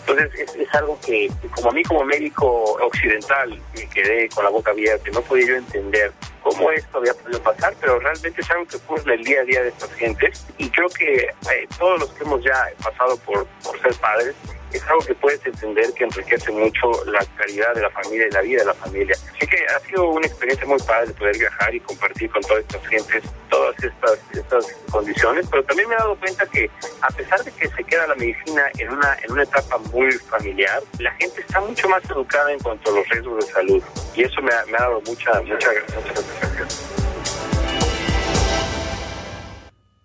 Entonces 0.00 0.30
es, 0.38 0.56
es, 0.56 0.74
algo 0.74 0.98
que, 1.04 1.30
como 1.54 1.70
a 1.70 1.72
mí 1.72 1.82
como 1.84 2.04
médico 2.04 2.46
occidental 2.80 3.60
me 3.74 3.88
quedé 3.88 4.28
con 4.30 4.44
la 4.44 4.50
boca 4.50 4.72
abierta, 4.72 5.10
no 5.12 5.22
podía 5.22 5.46
yo 5.46 5.56
entender 5.56 6.12
cómo 6.42 6.70
esto 6.70 6.98
había 6.98 7.14
podido 7.14 7.42
pasar, 7.42 7.74
pero 7.80 7.98
realmente 7.98 8.40
es 8.40 8.50
algo 8.50 8.66
que 8.66 8.76
ocurre 8.76 9.14
en 9.14 9.20
el 9.20 9.24
día 9.24 9.40
a 9.40 9.44
día 9.44 9.62
de 9.62 9.68
estas 9.68 9.92
gentes 9.94 10.46
y 10.58 10.68
creo 10.70 10.88
que 10.88 11.14
eh, 11.14 11.68
todos 11.78 12.00
los 12.00 12.10
que 12.12 12.24
hemos 12.24 12.42
ya 12.42 12.68
pasado 12.82 13.16
por, 13.18 13.46
por 13.64 13.80
ser 13.80 13.94
padres, 13.94 14.34
es 14.72 14.82
algo 14.88 15.00
que 15.00 15.14
puedes 15.14 15.44
entender 15.44 15.92
que 15.94 16.04
enriquece 16.04 16.50
mucho 16.50 17.04
la 17.06 17.24
calidad 17.36 17.74
de 17.74 17.82
la 17.82 17.90
familia 17.90 18.26
y 18.26 18.30
la 18.30 18.40
vida 18.40 18.60
de 18.60 18.66
la 18.66 18.74
familia. 18.74 19.14
Así 19.34 19.46
que 19.46 19.66
ha 19.66 19.78
sido 19.80 20.08
una 20.08 20.26
experiencia 20.26 20.66
muy 20.66 20.78
padre 20.80 21.12
poder 21.12 21.36
viajar 21.38 21.74
y 21.74 21.80
compartir 21.80 22.30
con 22.30 22.42
todas 22.42 22.62
estas 22.62 22.86
gentes 22.86 23.24
todas 23.50 23.76
estas, 23.84 24.18
estas 24.32 24.66
condiciones, 24.90 25.46
pero 25.50 25.62
también 25.64 25.86
me 25.86 25.94
he 25.94 25.98
dado 25.98 26.16
cuenta 26.16 26.46
que 26.46 26.70
a 27.02 27.08
pesar 27.08 27.44
de 27.44 27.52
que 27.52 27.68
se 27.68 27.84
queda 27.84 28.06
la 28.06 28.14
medicina 28.14 28.62
en 28.78 28.90
una, 28.90 29.14
en 29.22 29.32
una 29.32 29.42
etapa 29.42 29.76
muy 29.92 30.10
familiar, 30.12 30.82
la 30.98 31.12
gente 31.12 31.42
está 31.42 31.60
mucho 31.60 31.86
más 31.90 32.02
educada 32.04 32.50
en 32.50 32.58
cuanto 32.60 32.90
a 32.90 32.94
los 32.94 33.08
riesgos 33.10 33.44
de 33.44 33.52
salud 33.52 33.82
y 34.14 34.22
eso 34.22 34.40
me 34.40 34.54
ha, 34.54 34.64
me 34.66 34.78
ha 34.78 34.80
dado 34.80 35.02
mucha, 35.02 35.42
mucha, 35.42 35.68
mucha. 35.68 36.22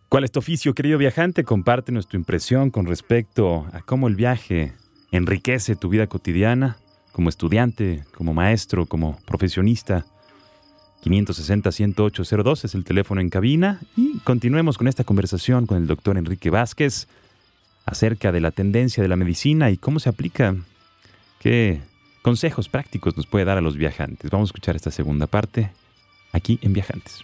¿Cuál 0.09 0.23
es 0.23 0.31
tu 0.31 0.39
oficio, 0.39 0.73
querido 0.73 0.97
viajante? 0.97 1.43
Compártenos 1.43 2.07
tu 2.07 2.15
impresión 2.17 2.71
con 2.71 2.85
respecto 2.85 3.67
a 3.73 3.81
cómo 3.81 4.07
el 4.07 4.15
viaje 4.15 4.73
enriquece 5.11 5.75
tu 5.75 5.89
vida 5.89 6.07
cotidiana 6.07 6.77
como 7.11 7.29
estudiante, 7.29 8.03
como 8.15 8.33
maestro, 8.33 8.85
como 8.85 9.19
profesionista. 9.25 10.05
560-10802 11.03 12.63
es 12.63 12.73
el 12.73 12.83
teléfono 12.83 13.21
en 13.21 13.29
cabina 13.29 13.79
y 13.95 14.19
continuemos 14.19 14.77
con 14.77 14.87
esta 14.87 15.03
conversación 15.03 15.67
con 15.67 15.77
el 15.77 15.87
doctor 15.87 16.17
Enrique 16.17 16.49
Vázquez 16.49 17.07
acerca 17.85 18.31
de 18.31 18.41
la 18.41 18.51
tendencia 18.51 19.03
de 19.03 19.09
la 19.09 19.17
medicina 19.17 19.71
y 19.71 19.77
cómo 19.77 19.99
se 19.99 20.09
aplica. 20.09 20.55
¿Qué 21.39 21.81
consejos 22.21 22.69
prácticos 22.69 23.17
nos 23.17 23.27
puede 23.27 23.45
dar 23.45 23.57
a 23.57 23.61
los 23.61 23.77
viajantes? 23.77 24.31
Vamos 24.31 24.49
a 24.49 24.51
escuchar 24.51 24.75
esta 24.75 24.91
segunda 24.91 25.27
parte 25.27 25.69
aquí 26.37 26.59
en 26.61 26.73
Viajantes. 26.73 27.23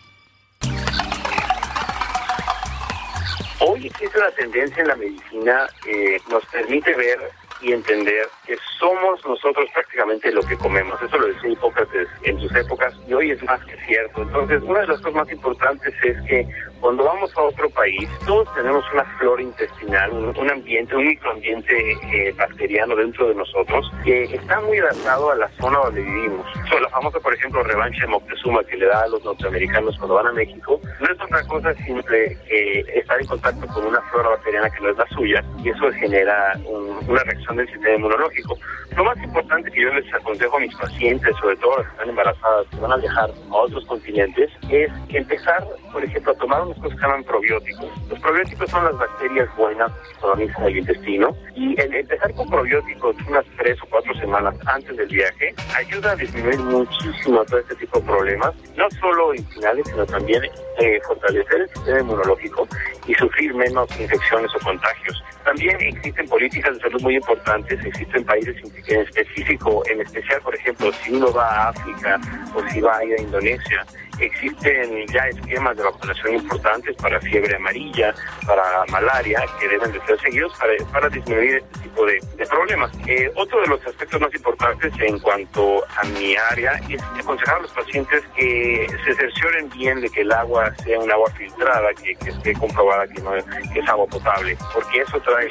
Hoy 3.60 3.88
existe 3.88 4.17
una 4.17 4.32
tendencia 4.32 4.82
en 4.82 4.88
la 4.89 4.96
medicina 4.96 5.70
que 5.84 6.17
nos 6.29 6.46
permite 6.48 6.93
ver 6.96 7.20
y 7.63 7.72
entender 7.72 8.27
que 8.46 8.58
somos 8.77 9.25
nosotros 9.25 9.70
prácticamente 9.74 10.32
lo 10.32 10.41
que 10.43 10.58
comemos. 10.58 11.01
Eso 11.01 11.17
lo 11.17 11.27
decía 11.27 11.50
Hipócrates 11.51 12.08
en 12.24 12.39
sus 12.39 12.53
épocas 12.55 12.93
y 13.08 13.13
hoy 13.13 13.32
es 13.32 13.41
más 13.43 13.63
que 13.65 13.77
cierto. 13.86 14.22
Entonces, 14.24 14.62
una 14.63 14.82
de 14.82 14.88
las 14.88 14.98
cosas 14.98 15.13
más 15.13 15.32
importantes 15.32 15.93
es 16.03 16.22
que 16.27 16.48
cuando 16.82 17.05
vamos 17.05 17.36
a 17.38 17.41
otro 17.41 17.70
país, 17.70 18.10
todos 18.25 18.53
tenemos 18.55 18.84
una 18.93 19.05
flora 19.17 19.41
intestinal, 19.41 20.12
un, 20.12 20.38
un 20.38 20.51
ambiente, 20.51 20.93
un 20.96 21.08
microambiente 21.08 21.91
eh, 22.12 22.34
bacteriano 22.38 22.96
dentro 22.96 23.29
de 23.29 23.36
nosotros 23.36 23.89
que 24.03 24.24
está 24.25 24.60
muy 24.60 24.77
adaptado 24.79 25.32
a 25.32 25.36
la 25.36 25.48
zona 25.62 25.79
donde 25.79 26.01
vivimos. 26.01 26.46
So, 26.70 26.77
la 26.79 26.89
famosa, 26.89 27.20
por 27.22 27.34
ejemplo, 27.34 27.63
revancha 27.63 28.01
de 28.01 28.08
Moctezuma 28.08 28.63
que 28.65 28.75
le 28.75 28.88
da 28.88 29.03
a 29.03 29.08
los 29.08 29.24
norteamericanos 29.24 29.98
cuando 29.98 30.15
van 30.15 30.27
a 30.27 30.34
México, 30.34 30.82
no 31.00 31.05
es 31.05 31.22
otra 31.22 31.41
cosa 31.48 31.74
simple 31.86 32.38
que 32.50 32.79
estar 32.96 33.20
en 33.22 33.27
contacto 33.27 33.65
con 33.67 33.86
una 33.86 34.01
flora 34.12 34.29
bacteriana 34.29 34.70
que 34.70 34.82
no 34.82 34.89
es 34.89 34.98
la 34.98 35.08
suya 35.08 35.41
y 35.63 35.70
eso 35.70 35.89
genera 35.93 36.53
un- 36.65 37.00
una 37.08 37.24
reacción 37.24 37.52
del 37.57 37.67
sistema 37.67 37.95
inmunológico. 37.95 38.57
Lo 38.95 39.03
más 39.03 39.17
importante 39.17 39.72
que 39.72 39.81
yo 39.81 39.93
les 39.93 40.13
aconsejo 40.13 40.57
a 40.57 40.60
mis 40.60 40.75
pacientes, 40.75 41.36
sobre 41.41 41.55
todo 41.57 41.77
las 41.77 41.88
que 41.88 41.91
están 41.93 42.10
embarazadas, 42.10 42.67
que 42.67 42.77
van 42.77 42.91
a 42.91 42.98
viajar 42.98 43.31
a 43.50 43.55
otros 43.55 43.86
continentes, 43.86 44.51
es 44.69 44.91
empezar, 45.10 45.65
por 45.91 46.03
ejemplo, 46.03 46.31
a 46.31 46.36
tomar 46.36 46.62
unas 46.62 46.77
cosas 46.77 47.00
que 47.00 47.05
llaman 47.05 47.24
probióticos. 47.24 47.86
Los 48.10 48.19
probióticos 48.19 48.69
son 48.69 48.86
las 48.86 48.98
bacterias 48.98 49.50
buenas 49.57 49.91
que 49.91 50.19
colonizan 50.19 50.63
el 50.65 50.77
intestino 50.77 51.36
y 51.55 51.79
el 51.81 51.93
empezar 51.93 52.33
con 52.36 52.50
probióticos 52.50 53.15
unas 53.27 53.45
tres 53.57 53.81
o 53.81 53.88
cuatro 53.89 54.13
semanas 54.15 54.55
antes 54.65 54.95
del 54.95 55.07
viaje 55.07 55.53
ayuda 55.75 56.12
a 56.12 56.15
disminuir 56.15 56.60
muchísimo 56.60 57.43
todo 57.45 57.60
este 57.60 57.75
tipo 57.75 58.00
de 58.00 58.05
problemas, 58.05 58.53
no 58.75 58.89
solo 59.00 59.33
intestinales, 59.33 59.88
sino 59.88 60.05
también 60.05 60.43
eh, 60.79 60.99
fortalecer 61.05 61.61
el 61.61 61.69
sistema 61.69 61.99
inmunológico 61.99 62.67
y 63.07 63.13
sufrir 63.15 63.53
menos 63.53 63.89
infecciones 63.99 64.51
o 64.55 64.59
contagios. 64.59 65.23
También 65.43 65.75
existen 65.81 66.27
políticas 66.27 66.75
de 66.75 66.81
salud 66.81 67.01
muy 67.01 67.15
importantes, 67.15 67.83
existen 67.85 68.23
países 68.23 68.55
en 68.87 69.01
específico, 69.01 69.83
en 69.87 70.01
especial, 70.01 70.41
por 70.41 70.55
ejemplo, 70.55 70.91
si 71.03 71.13
uno 71.13 71.33
va 71.33 71.49
a 71.49 71.69
África 71.69 72.19
o 72.55 72.69
si 72.69 72.79
va 72.79 72.97
a 72.97 73.05
Indonesia, 73.05 73.85
existen 74.19 75.05
ya 75.07 75.27
esquemas 75.27 75.75
de 75.75 75.83
vacunación 75.83 76.35
importantes 76.35 76.95
para 76.97 77.19
fiebre 77.21 77.55
amarilla, 77.55 78.13
para 78.45 78.85
malaria, 78.89 79.43
que 79.59 79.67
deben 79.67 79.91
de 79.91 79.99
ser 80.05 80.19
seguidos 80.21 80.53
para, 80.59 80.73
para 80.91 81.09
disminuir 81.09 81.55
este 81.57 81.79
tipo 81.79 82.05
de, 82.05 82.19
de 82.37 82.45
problemas. 82.45 82.91
Eh, 83.07 83.31
otro 83.35 83.61
de 83.61 83.67
los 83.67 83.85
aspectos 83.85 84.21
más 84.21 84.33
importantes 84.33 84.93
en 84.99 85.19
cuanto 85.19 85.83
a 85.85 86.03
mi 86.07 86.35
área 86.35 86.73
es 86.89 87.01
aconsejar 87.19 87.57
a 87.57 87.61
los 87.61 87.71
pacientes 87.71 88.23
que 88.35 88.87
se 89.05 89.15
cercioren 89.15 89.69
bien 89.71 90.01
de 90.01 90.09
que 90.09 90.21
el 90.21 90.31
agua 90.31 90.62
sea 90.84 91.00
un 91.00 91.12
agua 91.12 91.29
filtrada, 91.32 91.93
que, 91.93 92.12
esté 92.29 92.53
comprobada 92.53 93.08
que, 93.08 93.22
no, 93.22 93.36
es 93.36 93.46
agua 93.88 94.05
potable, 94.08 94.58
porque 94.74 95.01
eso 95.01 95.20
trae, 95.22 95.50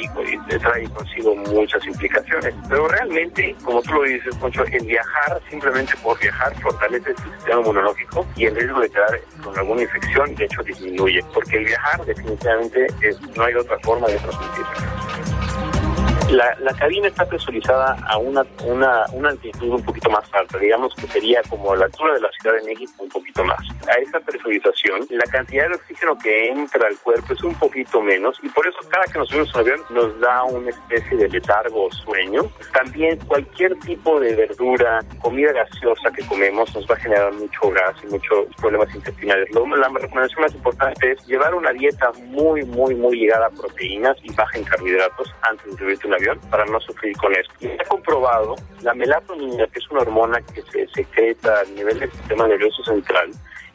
trae 0.58 0.88
consigo 0.90 1.34
muchas 1.34 1.84
implicaciones. 1.86 2.54
Pero 2.68 2.88
realmente, 2.88 3.54
como 3.64 3.82
tú 3.82 3.94
lo 3.94 4.02
dices, 4.02 4.34
Poncho, 4.36 4.64
el 4.64 4.86
viajar 4.86 5.40
simplemente 5.50 5.94
por 6.02 6.18
viajar 6.18 6.54
fortalece 6.60 7.10
el 7.10 7.16
sistema 7.16 7.60
inmunológico 7.60 8.26
y 8.36 8.46
el 8.46 8.56
riesgo 8.56 8.80
de 8.80 8.90
quedar 8.90 9.20
con 9.42 9.58
alguna 9.58 9.82
infección, 9.82 10.34
de 10.34 10.44
hecho, 10.44 10.62
disminuye, 10.62 11.22
porque 11.34 11.56
el 11.58 11.64
viajar 11.64 12.04
definitivamente 12.04 12.86
es, 13.02 13.20
no 13.36 13.44
hay 13.44 13.54
otra 13.54 13.78
forma 13.80 14.06
de 14.08 14.18
transmitir. 14.18 15.41
La, 16.32 16.56
la 16.60 16.72
cabina 16.72 17.08
está 17.08 17.26
presurizada 17.26 17.94
a 18.08 18.16
una, 18.16 18.42
una, 18.64 19.04
una 19.12 19.28
altitud 19.28 19.68
un 19.68 19.82
poquito 19.84 20.08
más 20.08 20.24
alta, 20.32 20.56
digamos 20.58 20.94
que 20.94 21.06
sería 21.08 21.42
como 21.50 21.76
la 21.76 21.84
altura 21.84 22.14
de 22.14 22.20
la 22.20 22.30
Ciudad 22.40 22.56
de 22.56 22.64
México 22.64 22.92
un 23.00 23.08
poquito 23.10 23.44
más. 23.44 23.60
A 23.86 23.92
esa 24.00 24.18
presurización, 24.20 25.06
la 25.10 25.24
cantidad 25.30 25.68
de 25.68 25.74
oxígeno 25.74 26.16
que 26.18 26.48
entra 26.48 26.88
al 26.88 26.96
cuerpo 27.00 27.34
es 27.34 27.42
un 27.42 27.54
poquito 27.56 28.00
menos 28.00 28.38
y 28.42 28.48
por 28.48 28.66
eso 28.66 28.78
cada 28.88 29.04
que 29.12 29.18
nos 29.18 29.28
subimos 29.28 29.54
a 29.54 29.58
un 29.60 29.64
avión 29.68 29.80
nos 29.90 30.20
da 30.20 30.42
una 30.44 30.70
especie 30.70 31.18
de 31.18 31.28
letargo 31.28 31.84
o 31.86 31.92
sueño. 31.92 32.42
También 32.72 33.18
cualquier 33.26 33.78
tipo 33.80 34.18
de 34.18 34.34
verdura, 34.34 35.00
comida 35.20 35.52
gaseosa 35.52 36.10
que 36.16 36.26
comemos 36.26 36.74
nos 36.74 36.86
va 36.90 36.94
a 36.94 36.98
generar 37.00 37.30
mucho 37.34 37.60
gas 37.72 37.94
y 38.04 38.06
muchos 38.06 38.46
problemas 38.58 38.94
intestinales. 38.94 39.50
Lo- 39.52 39.66
La 39.76 39.88
recomendación 39.88 40.40
más 40.40 40.54
importante 40.54 41.12
es 41.12 41.26
llevar 41.26 41.54
una 41.54 41.72
dieta 41.72 42.10
muy, 42.24 42.64
muy, 42.64 42.94
muy 42.94 43.18
ligada 43.18 43.46
a 43.46 43.50
proteínas 43.50 44.16
y 44.22 44.32
baja 44.34 44.56
en 44.56 44.64
carbohidratos 44.64 45.30
antes 45.42 45.66
de 45.66 45.76
subirte 45.78 46.06
un 46.06 46.14
avión 46.14 46.21
para 46.50 46.64
no 46.66 46.80
sufrir 46.80 47.16
con 47.16 47.32
esto. 47.34 47.52
Y 47.60 47.66
está 47.66 47.84
comprobado, 47.84 48.56
la 48.82 48.94
melatonina, 48.94 49.66
que 49.66 49.78
es 49.78 49.90
una 49.90 50.00
hormona 50.00 50.40
que 50.40 50.62
se 50.62 50.86
secreta 50.88 51.60
a 51.60 51.64
nivel 51.64 51.98
del 51.98 52.10
sistema 52.12 52.46
nervioso 52.46 52.82
central, 52.84 53.30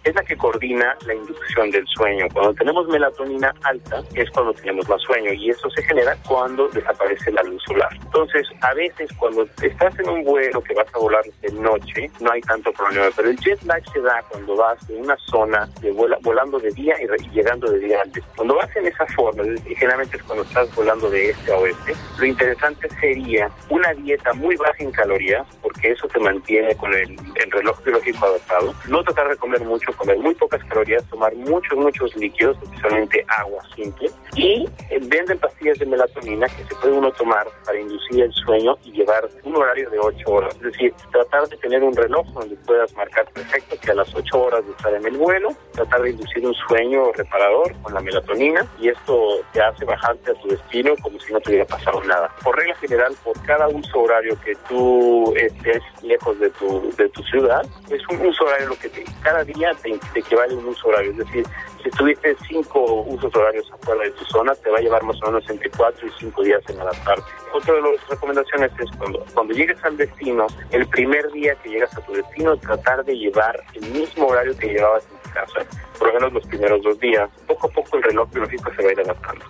es 0.07 0.15
la 0.15 0.23
que 0.23 0.37
coordina 0.37 0.95
la 1.05 1.13
inducción 1.13 1.69
del 1.71 1.85
sueño. 1.87 2.27
Cuando 2.33 2.53
tenemos 2.53 2.87
melatonina 2.87 3.53
alta 3.63 4.01
es 4.15 4.29
cuando 4.31 4.53
tenemos 4.53 4.87
más 4.87 5.01
sueño 5.01 5.33
y 5.33 5.49
eso 5.49 5.69
se 5.69 5.83
genera 5.83 6.15
cuando 6.27 6.67
desaparece 6.69 7.31
la 7.31 7.43
luz 7.43 7.61
solar. 7.63 7.89
Entonces, 7.93 8.47
a 8.61 8.73
veces 8.73 9.09
cuando 9.17 9.43
estás 9.61 9.99
en 9.99 10.09
un 10.09 10.23
vuelo 10.23 10.61
que 10.61 10.73
vas 10.73 10.87
a 10.93 10.99
volar 10.99 11.23
de 11.41 11.51
noche, 11.51 12.09
no 12.19 12.31
hay 12.31 12.41
tanto 12.41 12.71
problema, 12.71 13.07
pero 13.15 13.29
el 13.29 13.37
jet 13.37 13.61
lag 13.63 13.83
se 13.91 14.01
da 14.01 14.23
cuando 14.29 14.55
vas 14.55 14.87
de 14.87 14.95
una 14.95 15.17
zona 15.29 15.67
de 15.81 15.91
volando 15.91 16.59
de 16.59 16.71
día 16.71 16.95
y 17.01 17.29
llegando 17.29 17.69
de 17.69 17.79
día 17.79 18.01
antes. 18.01 18.23
Cuando 18.35 18.55
vas 18.55 18.73
en 18.75 18.87
esa 18.87 19.05
forma, 19.07 19.43
y 19.43 19.75
generalmente 19.75 20.17
es 20.17 20.23
cuando 20.23 20.43
estás 20.43 20.73
volando 20.75 21.09
de 21.09 21.31
este 21.31 21.51
a 21.51 21.57
oeste, 21.57 21.93
lo 22.17 22.25
interesante 22.25 22.89
sería 22.99 23.49
una 23.69 23.93
dieta 23.93 24.33
muy 24.33 24.55
baja 24.55 24.75
en 24.79 24.91
calorías, 24.91 25.45
porque 25.61 25.91
eso 25.91 26.07
te 26.07 26.19
mantiene 26.19 26.75
con 26.77 26.93
el, 26.93 27.17
el 27.35 27.51
reloj 27.51 27.83
biológico 27.83 28.25
adaptado. 28.25 28.73
No 28.87 29.03
tratar 29.03 29.29
de 29.29 29.37
comer 29.37 29.61
mucho, 29.61 29.91
comer 29.97 30.17
muy 30.19 30.35
pocas 30.35 30.63
calorías, 30.65 31.03
tomar 31.09 31.35
muchos, 31.35 31.77
muchos 31.77 32.15
líquidos, 32.15 32.57
especialmente 32.63 33.25
agua 33.27 33.61
simple. 33.75 34.09
Y 34.35 34.67
eh, 34.89 34.99
venden 35.01 35.39
pastillas 35.39 35.79
de 35.79 35.85
melatonina 35.85 36.47
que 36.47 36.63
se 36.63 36.75
puede 36.75 36.93
uno 36.93 37.11
tomar 37.11 37.47
para 37.65 37.79
inducir 37.79 38.23
el 38.23 38.33
sueño 38.33 38.77
y 38.83 38.91
llevar 38.91 39.27
un 39.43 39.55
horario 39.55 39.89
de 39.89 39.99
8 39.99 40.29
horas. 40.29 40.55
Es 40.55 40.61
decir, 40.61 40.93
tratar 41.11 41.47
de 41.49 41.57
tener 41.57 41.83
un 41.83 41.95
reloj 41.95 42.25
donde 42.33 42.55
puedas 42.57 42.93
marcar 42.95 43.25
perfecto 43.31 43.75
que 43.81 43.91
a 43.91 43.95
las 43.95 44.13
8 44.13 44.39
horas 44.39 44.65
de 44.65 44.71
estar 44.71 44.93
en 44.93 45.05
el 45.05 45.17
vuelo, 45.17 45.49
tratar 45.73 46.01
de 46.01 46.11
inducir 46.11 46.45
un 46.45 46.53
sueño 46.53 47.11
reparador 47.13 47.73
con 47.81 47.93
la 47.93 48.01
melatonina 48.01 48.65
y 48.79 48.89
esto 48.89 49.41
te 49.53 49.61
hace 49.61 49.85
bajarte 49.85 50.31
a 50.31 50.33
tu 50.35 50.49
destino 50.49 50.93
como 51.01 51.19
si 51.19 51.33
no 51.33 51.39
te 51.39 51.49
hubiera 51.49 51.65
pasado 51.65 52.03
nada. 52.03 52.29
Por 52.43 52.55
regla 52.55 52.75
general, 52.75 53.15
por 53.23 53.41
cada 53.45 53.67
uso 53.67 53.99
horario 53.99 54.37
que 54.41 54.55
tú 54.67 55.33
estés 55.35 55.81
lejos 56.03 56.39
de 56.39 56.49
tu, 56.51 56.91
de 56.97 57.09
tu 57.09 57.23
ciudad, 57.23 57.65
es 57.89 58.01
un 58.09 58.25
uso 58.25 58.45
horario 58.45 58.69
lo 58.69 58.79
que 58.79 58.89
te, 58.89 59.03
cada 59.21 59.43
día 59.43 59.71
te, 59.81 59.86
te 60.13 60.19
equivale 60.19 60.53
a 60.53 60.57
un 60.57 60.65
uso 60.65 60.87
horario. 60.87 61.11
Es 61.11 61.17
decir, 61.17 61.45
si 61.83 61.89
tuviste 61.91 62.35
cinco 62.47 63.03
usos 63.03 63.33
horarios 63.35 63.71
afuera 63.71 64.03
de 64.03 64.11
tu 64.11 64.25
zona, 64.25 64.53
te 64.55 64.69
va 64.69 64.77
a 64.77 64.81
llevar 64.81 65.03
más 65.03 65.17
o 65.23 65.27
menos 65.27 65.49
entre 65.49 65.69
cuatro 65.71 66.07
y 66.07 66.11
cinco 66.19 66.43
días 66.43 66.61
en 66.67 66.79
adaptarte. 66.79 67.23
Otra 67.53 67.73
de 67.73 67.81
las 67.81 68.09
recomendaciones 68.09 68.71
es 68.79 68.91
cuando, 68.97 69.25
cuando 69.33 69.53
llegues 69.53 69.83
al 69.83 69.97
destino, 69.97 70.47
el 70.71 70.87
primer 70.87 71.31
día 71.31 71.55
que 71.55 71.69
llegas 71.69 71.95
a 71.97 72.01
tu 72.01 72.13
destino, 72.13 72.57
tratar 72.57 73.05
de 73.05 73.17
llevar 73.17 73.63
el 73.73 73.89
mismo 73.91 74.27
horario 74.27 74.57
que 74.57 74.67
llevabas 74.67 75.03
en 75.05 75.17
tu 75.23 75.29
casa, 75.33 75.65
por 75.97 76.07
lo 76.07 76.13
menos 76.15 76.33
los 76.33 76.47
primeros 76.47 76.81
dos 76.83 76.99
días. 76.99 77.29
Poco 77.47 77.67
a 77.67 77.69
poco 77.69 77.97
el 77.97 78.03
reloj 78.03 78.29
biológico 78.31 78.71
se 78.75 78.83
va 78.83 78.89
a 78.89 78.91
ir 78.91 78.99
adaptando. 78.99 79.45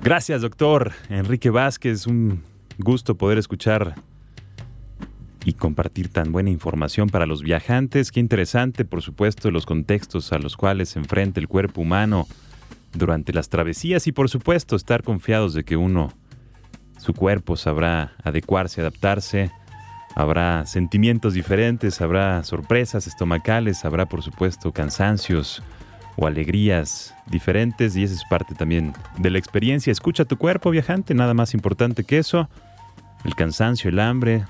Gracias, 0.00 0.42
doctor 0.42 0.90
Enrique 1.10 1.50
Vázquez. 1.50 2.08
Un 2.08 2.42
gusto 2.78 3.14
poder 3.14 3.38
escuchar 3.38 3.94
y 5.44 5.54
compartir 5.54 6.08
tan 6.08 6.32
buena 6.32 6.50
información 6.50 7.08
para 7.08 7.26
los 7.26 7.42
viajantes. 7.42 8.12
Qué 8.12 8.20
interesante, 8.20 8.84
por 8.84 9.02
supuesto, 9.02 9.50
los 9.50 9.66
contextos 9.66 10.32
a 10.32 10.38
los 10.38 10.56
cuales 10.56 10.90
se 10.90 10.98
enfrenta 10.98 11.40
el 11.40 11.48
cuerpo 11.48 11.80
humano 11.80 12.26
durante 12.94 13.32
las 13.32 13.48
travesías 13.48 14.06
y, 14.06 14.12
por 14.12 14.28
supuesto, 14.28 14.76
estar 14.76 15.02
confiados 15.02 15.54
de 15.54 15.64
que 15.64 15.76
uno, 15.76 16.12
su 16.98 17.14
cuerpo 17.14 17.56
sabrá 17.56 18.12
adecuarse, 18.22 18.80
adaptarse. 18.80 19.50
Habrá 20.14 20.66
sentimientos 20.66 21.32
diferentes, 21.32 22.02
habrá 22.02 22.44
sorpresas 22.44 23.06
estomacales, 23.06 23.84
habrá, 23.86 24.06
por 24.06 24.22
supuesto, 24.22 24.70
cansancios 24.70 25.62
o 26.16 26.26
alegrías 26.26 27.14
diferentes 27.26 27.96
y 27.96 28.04
esa 28.04 28.14
es 28.14 28.24
parte 28.28 28.54
también 28.54 28.92
de 29.16 29.30
la 29.30 29.38
experiencia. 29.38 29.90
Escucha 29.90 30.26
tu 30.26 30.36
cuerpo, 30.36 30.70
viajante, 30.70 31.14
nada 31.14 31.32
más 31.32 31.54
importante 31.54 32.04
que 32.04 32.18
eso. 32.18 32.50
El 33.24 33.34
cansancio, 33.34 33.88
el 33.88 33.98
hambre, 33.98 34.44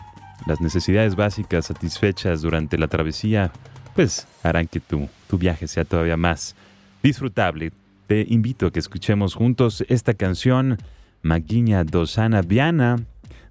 las 0.47 0.61
necesidades 0.61 1.17
básicas 1.17 1.67
satisfechas 1.67 2.43
durante 2.43 2.79
la 2.79 2.89
travesía, 2.89 3.53
pues 3.95 4.27
harán 4.43 4.67
que 4.67 4.81
tu, 4.81 5.09
tu 5.29 5.39
viaje 5.39 5.69
sea 5.69 5.85
todavía 5.85 6.17
más 6.17 6.55
disfrutable. 7.03 7.73
Te 8.07 8.27
invito 8.29 8.67
a 8.67 8.71
que 8.71 8.79
escuchemos 8.79 9.35
juntos 9.35 9.85
esta 9.89 10.15
canción, 10.15 10.79
Maguinha 11.23 11.85
Dosana 11.85 12.43
Viana, 12.43 12.97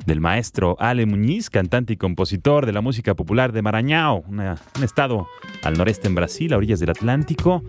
del 0.06 0.20
maestro 0.20 0.76
Ale 0.80 1.06
Muñiz, 1.06 1.50
cantante 1.50 1.94
y 1.94 1.98
compositor 1.98 2.66
de 2.66 2.74
la 2.74 2.82
música 2.82 3.14
popular 3.14 3.52
de 3.52 3.62
Maranhão, 3.62 4.24
un 4.28 4.84
estado 4.84 5.28
al 5.64 5.78
noreste 5.78 6.08
en 6.08 6.16
Brasil, 6.16 6.54
a 6.54 6.58
orillas 6.58 6.80
del 6.80 6.90
Atlántico, 6.90 7.64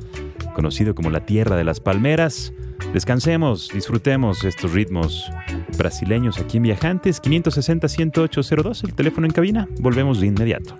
conocido 0.55 0.95
como 0.95 1.11
la 1.11 1.27
Tierra 1.27 1.57
de 1.57 1.65
las 1.65 1.81
Palmeras. 1.81 2.53
Descansemos, 2.92 3.68
disfrutemos 3.73 4.45
estos 4.45 4.73
ritmos 4.73 5.31
brasileños 5.77 6.38
aquí 6.38 6.59
en 6.59 6.64
Viajantes, 6.64 7.23
560-10802, 7.23 8.85
el 8.85 8.95
teléfono 8.95 9.27
en 9.27 9.33
cabina. 9.33 9.68
Volvemos 9.79 10.21
de 10.21 10.27
inmediato. 10.27 10.77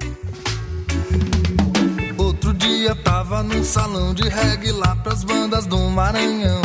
Outro 2.19 2.53
dia 2.55 2.95
tava 2.95 3.43
num 3.43 3.65
salão 3.65 4.15
de 4.15 4.29
reggae 4.29 4.73
lá 4.73 4.97
pras 4.97 5.25
bandas 5.25 5.67
do 5.67 5.79
Maranhão. 5.91 6.63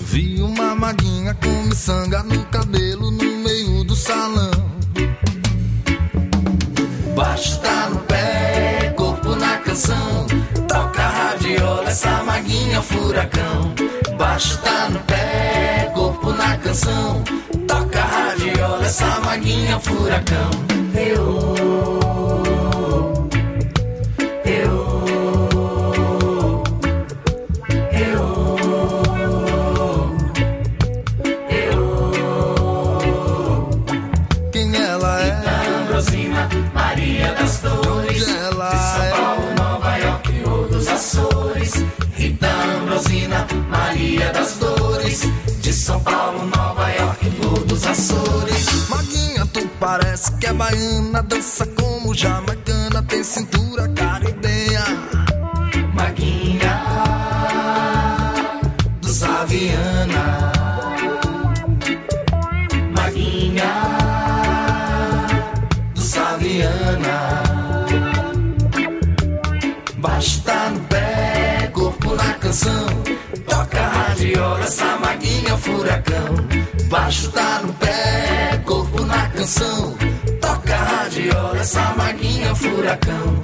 Vi 0.00 0.42
uma 0.42 0.74
maguinha 0.74 1.34
com 1.34 1.62
miçanga 1.64 2.22
no 2.22 2.44
cabelo 2.46 3.10
no 3.10 3.36
meio 3.38 3.84
do 3.84 3.94
salão. 3.94 4.50
Baixo 7.14 7.60
tá 7.60 7.88
no 7.90 8.00
pé, 8.00 8.92
corpo 8.96 9.34
na 9.36 9.58
canção. 9.58 10.26
Essa 11.90 12.22
maguinha 12.22 12.80
furacão. 12.80 13.74
Baixo 14.16 14.56
tá 14.58 14.88
no 14.90 15.00
pé, 15.00 15.90
corpo 15.92 16.30
na 16.30 16.56
canção. 16.56 17.20
Toca 17.66 18.00
radiola, 18.00 18.84
essa 18.84 19.18
maguinha 19.18 19.76
furacão. 19.80 20.50
Eu 20.94 21.99
São 45.90 45.98
Paulo, 46.04 46.46
Nova 46.46 46.88
York, 46.88 47.30
dos 47.66 47.84
Açores. 47.84 48.88
Maguinha, 48.88 49.44
tu 49.46 49.66
parece 49.80 50.30
que 50.36 50.46
é 50.46 50.52
baiana, 50.52 51.20
dança 51.20 51.66
como 51.66 52.14
jamaicana, 52.14 53.02
tem 53.02 53.24
cintura 53.24 53.59
essa 74.70 74.96
maguinha 74.98 75.56
furacão. 75.56 76.34
Baixo 76.88 77.28
tá 77.32 77.60
no 77.60 77.72
pé, 77.74 78.62
corpo 78.64 79.04
na 79.04 79.28
canção. 79.30 79.96
Toca 80.40 80.74
a 80.74 80.84
radiola, 80.84 81.58
essa 81.58 81.94
maguinha 81.96 82.54
furacão. 82.54 83.40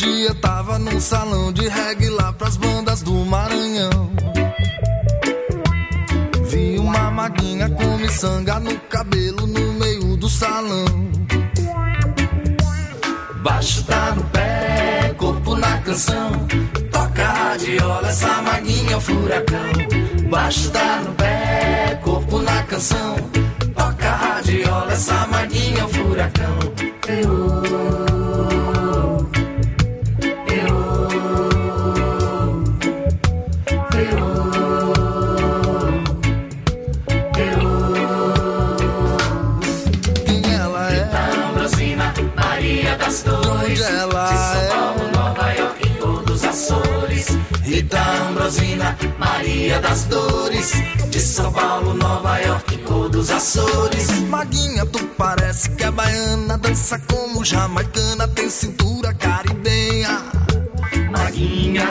Dia 0.00 0.34
tava 0.36 0.78
num 0.78 0.98
salão 0.98 1.52
de 1.52 1.68
reggae 1.68 1.89
miçanga 8.10 8.58
no 8.58 8.76
cabelo 8.88 9.46
no 9.46 9.72
meio 9.74 10.16
do 10.16 10.28
salão. 10.28 10.84
Baixo 13.40 13.84
tá 13.84 14.12
no 14.16 14.24
pé, 14.24 15.14
corpo 15.16 15.54
na 15.54 15.78
canção. 15.78 16.32
Toca 16.90 17.22
a 17.22 17.32
radiola, 17.32 18.08
essa 18.08 18.42
maguinha 18.42 19.00
furacão. 19.00 19.70
Baixo 20.28 20.70
tá 20.70 21.00
no 21.04 21.12
pé, 21.14 22.00
corpo 22.02 22.40
na 22.40 22.62
canção. 22.64 23.14
Toca 23.76 24.08
a 24.08 24.16
radiola, 24.16 24.92
essa 24.92 25.26
maguinha 25.28 25.86
furacão. 25.86 26.58
Quem 27.02 27.24
das 49.90 50.04
Dores, 50.04 50.72
de 51.10 51.20
São 51.20 51.52
Paulo, 51.52 51.94
Nova 51.94 52.38
York, 52.38 52.76
Rio 52.76 53.08
dos 53.08 53.28
Açores. 53.28 54.20
Maguinha, 54.28 54.86
tu 54.86 55.04
parece 55.18 55.68
que 55.70 55.82
é 55.82 55.90
baiana, 55.90 56.56
dança 56.56 56.96
como 57.10 57.44
jamaicana, 57.44 58.28
tem 58.28 58.48
cintura 58.48 59.12
caribenha. 59.14 60.22
Maguinha 61.10 61.88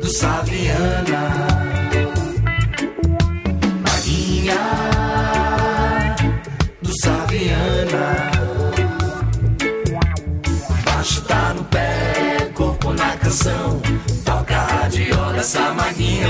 Do 0.00 0.10
Saviana, 0.10 0.47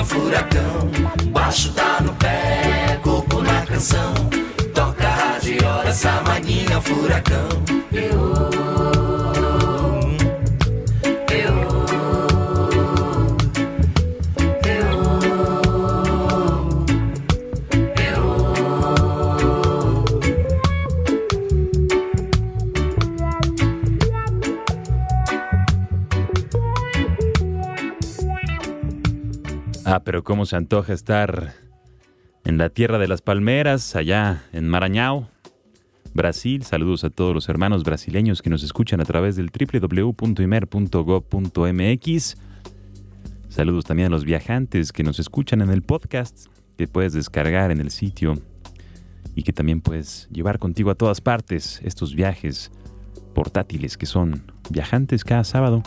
furacão. 0.09 0.91
Baixo 1.31 1.73
tá 1.73 2.01
no 2.01 2.13
pé, 2.15 2.99
corpo 3.03 3.43
na 3.43 3.65
canção. 3.65 4.15
Toca 4.75 5.07
a 5.07 5.11
radiola, 5.11 5.89
essa 5.89 6.21
maguinha 6.23 6.81
furacão. 6.81 7.49
Ah, 7.95 8.58
pero 30.09 30.25
cómo 30.25 30.47
se 30.47 30.57
antoja 30.57 30.95
estar 30.95 31.53
en 32.47 32.57
la 32.57 32.71
tierra 32.71 32.97
de 32.97 33.09
las 33.09 33.21
palmeras, 33.21 33.95
allá 33.95 34.43
en 34.55 34.67
Marañao, 34.67 35.29
Brasil. 36.15 36.63
Saludos 36.63 37.05
a 37.05 37.11
todos 37.11 37.35
los 37.35 37.51
hermanos 37.51 37.85
brasileños 37.85 38.41
que 38.41 38.49
nos 38.49 38.63
escuchan 38.63 39.03
a 39.03 39.05
través 39.05 39.37
del 39.37 39.51
www.imer.gov.mx. 39.51 42.37
Saludos 43.51 43.85
también 43.85 44.07
a 44.07 44.11
los 44.11 44.25
viajantes 44.25 44.93
que 44.93 45.03
nos 45.03 45.19
escuchan 45.19 45.61
en 45.61 45.69
el 45.69 45.83
podcast 45.83 46.47
que 46.79 46.89
puedes 46.89 47.13
descargar 47.13 47.71
en 47.71 47.83
el 47.83 47.91
sitio 47.91 48.33
y 49.35 49.43
que 49.43 49.53
también 49.53 49.83
puedes 49.83 50.27
llevar 50.33 50.59
contigo 50.59 50.91
a 50.91 50.95
todas 50.95 51.21
partes 51.21 51.83
estos 51.85 52.15
viajes 52.15 52.73
portátiles 53.35 53.99
que 53.99 54.07
son 54.07 54.51
viajantes 54.71 55.23
cada 55.23 55.45
sábado. 55.45 55.83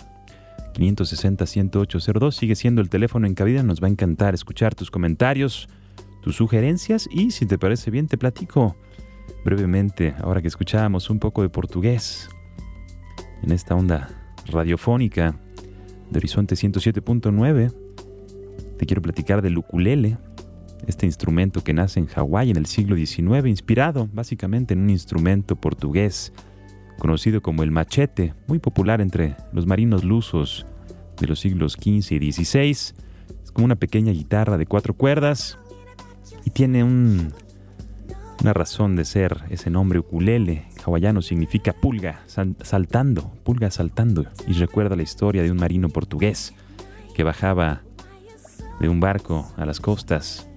560-10802 0.73 2.31
sigue 2.31 2.55
siendo 2.55 2.81
el 2.81 2.89
teléfono 2.89 3.27
en 3.27 3.35
cabida. 3.35 3.63
Nos 3.63 3.81
va 3.81 3.87
a 3.87 3.91
encantar 3.91 4.33
escuchar 4.33 4.75
tus 4.75 4.91
comentarios, 4.91 5.67
tus 6.21 6.35
sugerencias 6.35 7.07
y 7.11 7.31
si 7.31 7.45
te 7.45 7.57
parece 7.57 7.91
bien 7.91 8.07
te 8.07 8.17
platico 8.17 8.75
brevemente, 9.43 10.13
ahora 10.19 10.41
que 10.41 10.47
escuchábamos 10.47 11.09
un 11.09 11.19
poco 11.19 11.41
de 11.41 11.49
portugués 11.49 12.29
en 13.41 13.51
esta 13.51 13.75
onda 13.75 14.09
radiofónica 14.45 15.35
de 16.09 16.17
Horizonte 16.17 16.55
107.9, 16.55 17.73
te 18.77 18.85
quiero 18.85 19.01
platicar 19.01 19.41
del 19.41 19.57
ukulele, 19.57 20.17
este 20.87 21.05
instrumento 21.05 21.63
que 21.63 21.73
nace 21.73 21.99
en 21.99 22.07
Hawái 22.07 22.51
en 22.51 22.57
el 22.57 22.65
siglo 22.65 22.95
XIX, 22.95 23.47
inspirado 23.47 24.09
básicamente 24.11 24.73
en 24.73 24.81
un 24.81 24.89
instrumento 24.89 25.55
portugués 25.55 26.33
conocido 27.01 27.41
como 27.41 27.63
el 27.63 27.71
machete, 27.71 28.35
muy 28.45 28.59
popular 28.59 29.01
entre 29.01 29.35
los 29.53 29.65
marinos 29.65 30.03
lusos 30.03 30.67
de 31.19 31.25
los 31.25 31.39
siglos 31.39 31.73
XV 31.73 32.11
y 32.21 32.31
XVI. 32.31 32.69
Es 32.69 32.93
como 33.51 33.65
una 33.65 33.75
pequeña 33.75 34.11
guitarra 34.11 34.59
de 34.59 34.67
cuatro 34.67 34.93
cuerdas 34.93 35.57
y 36.45 36.51
tiene 36.51 36.83
un- 36.83 37.33
una 38.43 38.53
razón 38.53 38.95
de 38.95 39.03
ser 39.05 39.35
ese 39.49 39.71
nombre 39.71 39.97
ukulele. 39.97 40.65
Hawaiano 40.85 41.23
significa 41.23 41.73
pulga, 41.73 42.21
sal- 42.27 42.55
saltando, 42.61 43.31
pulga 43.43 43.71
saltando. 43.71 44.25
Y 44.47 44.53
recuerda 44.53 44.95
la 44.95 45.01
historia 45.01 45.41
de 45.41 45.49
un 45.49 45.57
marino 45.57 45.89
portugués 45.89 46.53
que 47.15 47.23
bajaba 47.23 47.81
de 48.79 48.89
un 48.89 48.99
barco 48.99 49.51
a 49.57 49.65
las 49.65 49.79
costas 49.79 50.47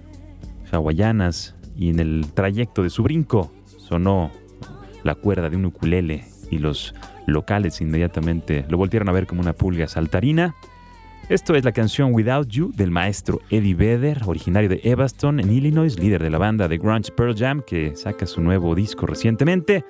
hawaianas 0.71 1.55
y 1.75 1.89
en 1.89 1.99
el 1.99 2.27
trayecto 2.35 2.83
de 2.83 2.91
su 2.91 3.01
brinco 3.01 3.51
sonó 3.77 4.29
la 5.03 5.15
cuerda 5.15 5.49
de 5.49 5.55
un 5.57 5.65
ukulele 5.65 6.25
y 6.51 6.59
los 6.59 6.93
locales 7.27 7.81
inmediatamente 7.81 8.65
lo 8.69 8.77
volvieron 8.77 9.09
a 9.09 9.11
ver 9.11 9.27
como 9.27 9.41
una 9.41 9.53
pulga 9.53 9.87
saltarina. 9.87 10.55
Esto 11.27 11.55
es 11.55 11.65
la 11.65 11.71
canción 11.71 12.13
Without 12.13 12.47
You 12.49 12.71
del 12.75 12.91
maestro 12.91 13.41
Eddie 13.49 13.73
Vedder, 13.73 14.21
originario 14.25 14.69
de 14.69 14.79
Evanston, 14.83 15.39
en 15.39 15.51
Illinois, 15.51 15.99
líder 15.99 16.21
de 16.21 16.29
la 16.29 16.37
banda 16.37 16.67
de 16.67 16.77
Grunge 16.77 17.11
Pearl 17.11 17.35
Jam, 17.35 17.63
que 17.65 17.95
saca 17.95 18.27
su 18.27 18.41
nuevo 18.41 18.75
disco 18.75 19.07
recientemente. 19.07 19.83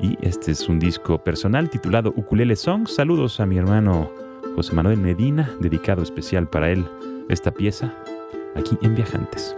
Y 0.00 0.18
este 0.20 0.52
es 0.52 0.68
un 0.68 0.78
disco 0.78 1.22
personal 1.24 1.70
titulado 1.70 2.12
Ukulele 2.14 2.56
Songs. 2.56 2.94
Saludos 2.94 3.40
a 3.40 3.46
mi 3.46 3.56
hermano 3.56 4.10
José 4.54 4.74
Manuel 4.74 4.98
Medina, 4.98 5.50
dedicado 5.60 6.02
especial 6.02 6.48
para 6.48 6.70
él 6.70 6.86
esta 7.30 7.52
pieza, 7.52 7.94
aquí 8.54 8.76
en 8.82 8.94
Viajantes. 8.94 9.56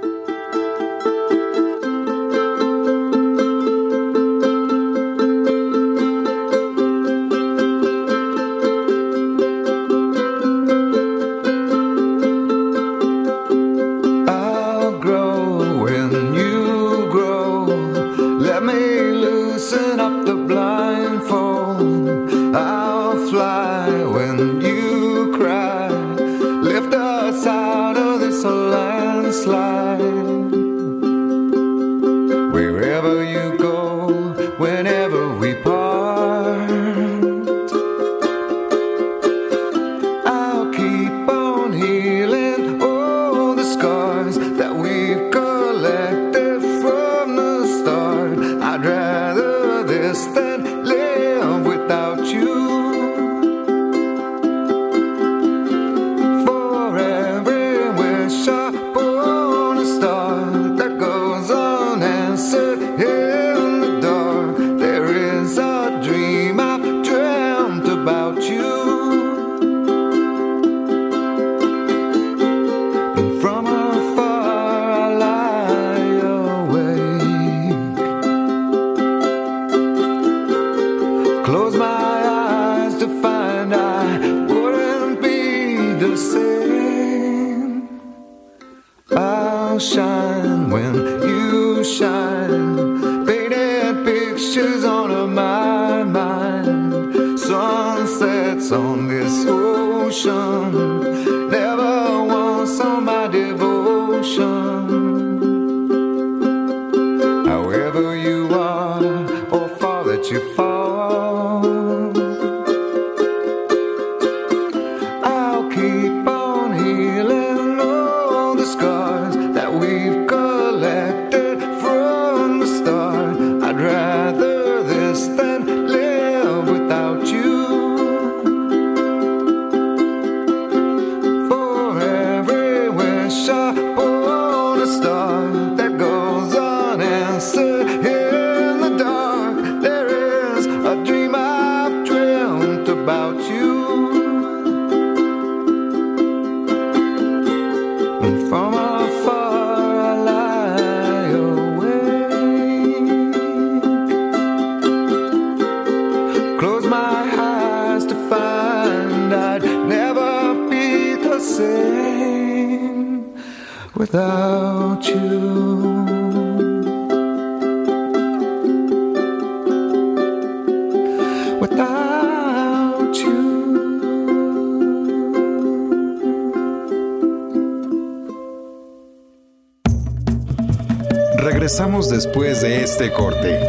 Regresamos 181.62 182.10
después 182.10 182.60
de 182.60 182.82
este 182.82 183.12
corte. 183.12 183.60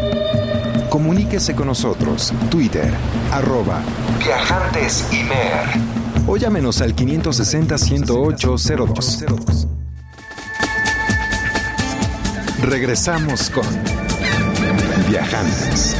Comuníquese 0.90 1.54
con 1.54 1.68
nosotros, 1.68 2.34
Twitter, 2.50 2.92
arroba 3.32 3.84
Viajantes 4.18 5.06
O 6.26 6.36
llámenos 6.36 6.82
al 6.82 6.96
560-108-02. 6.96 9.68
Regresamos 12.64 13.52
con 13.52 13.68
Viajantes. 15.08 15.96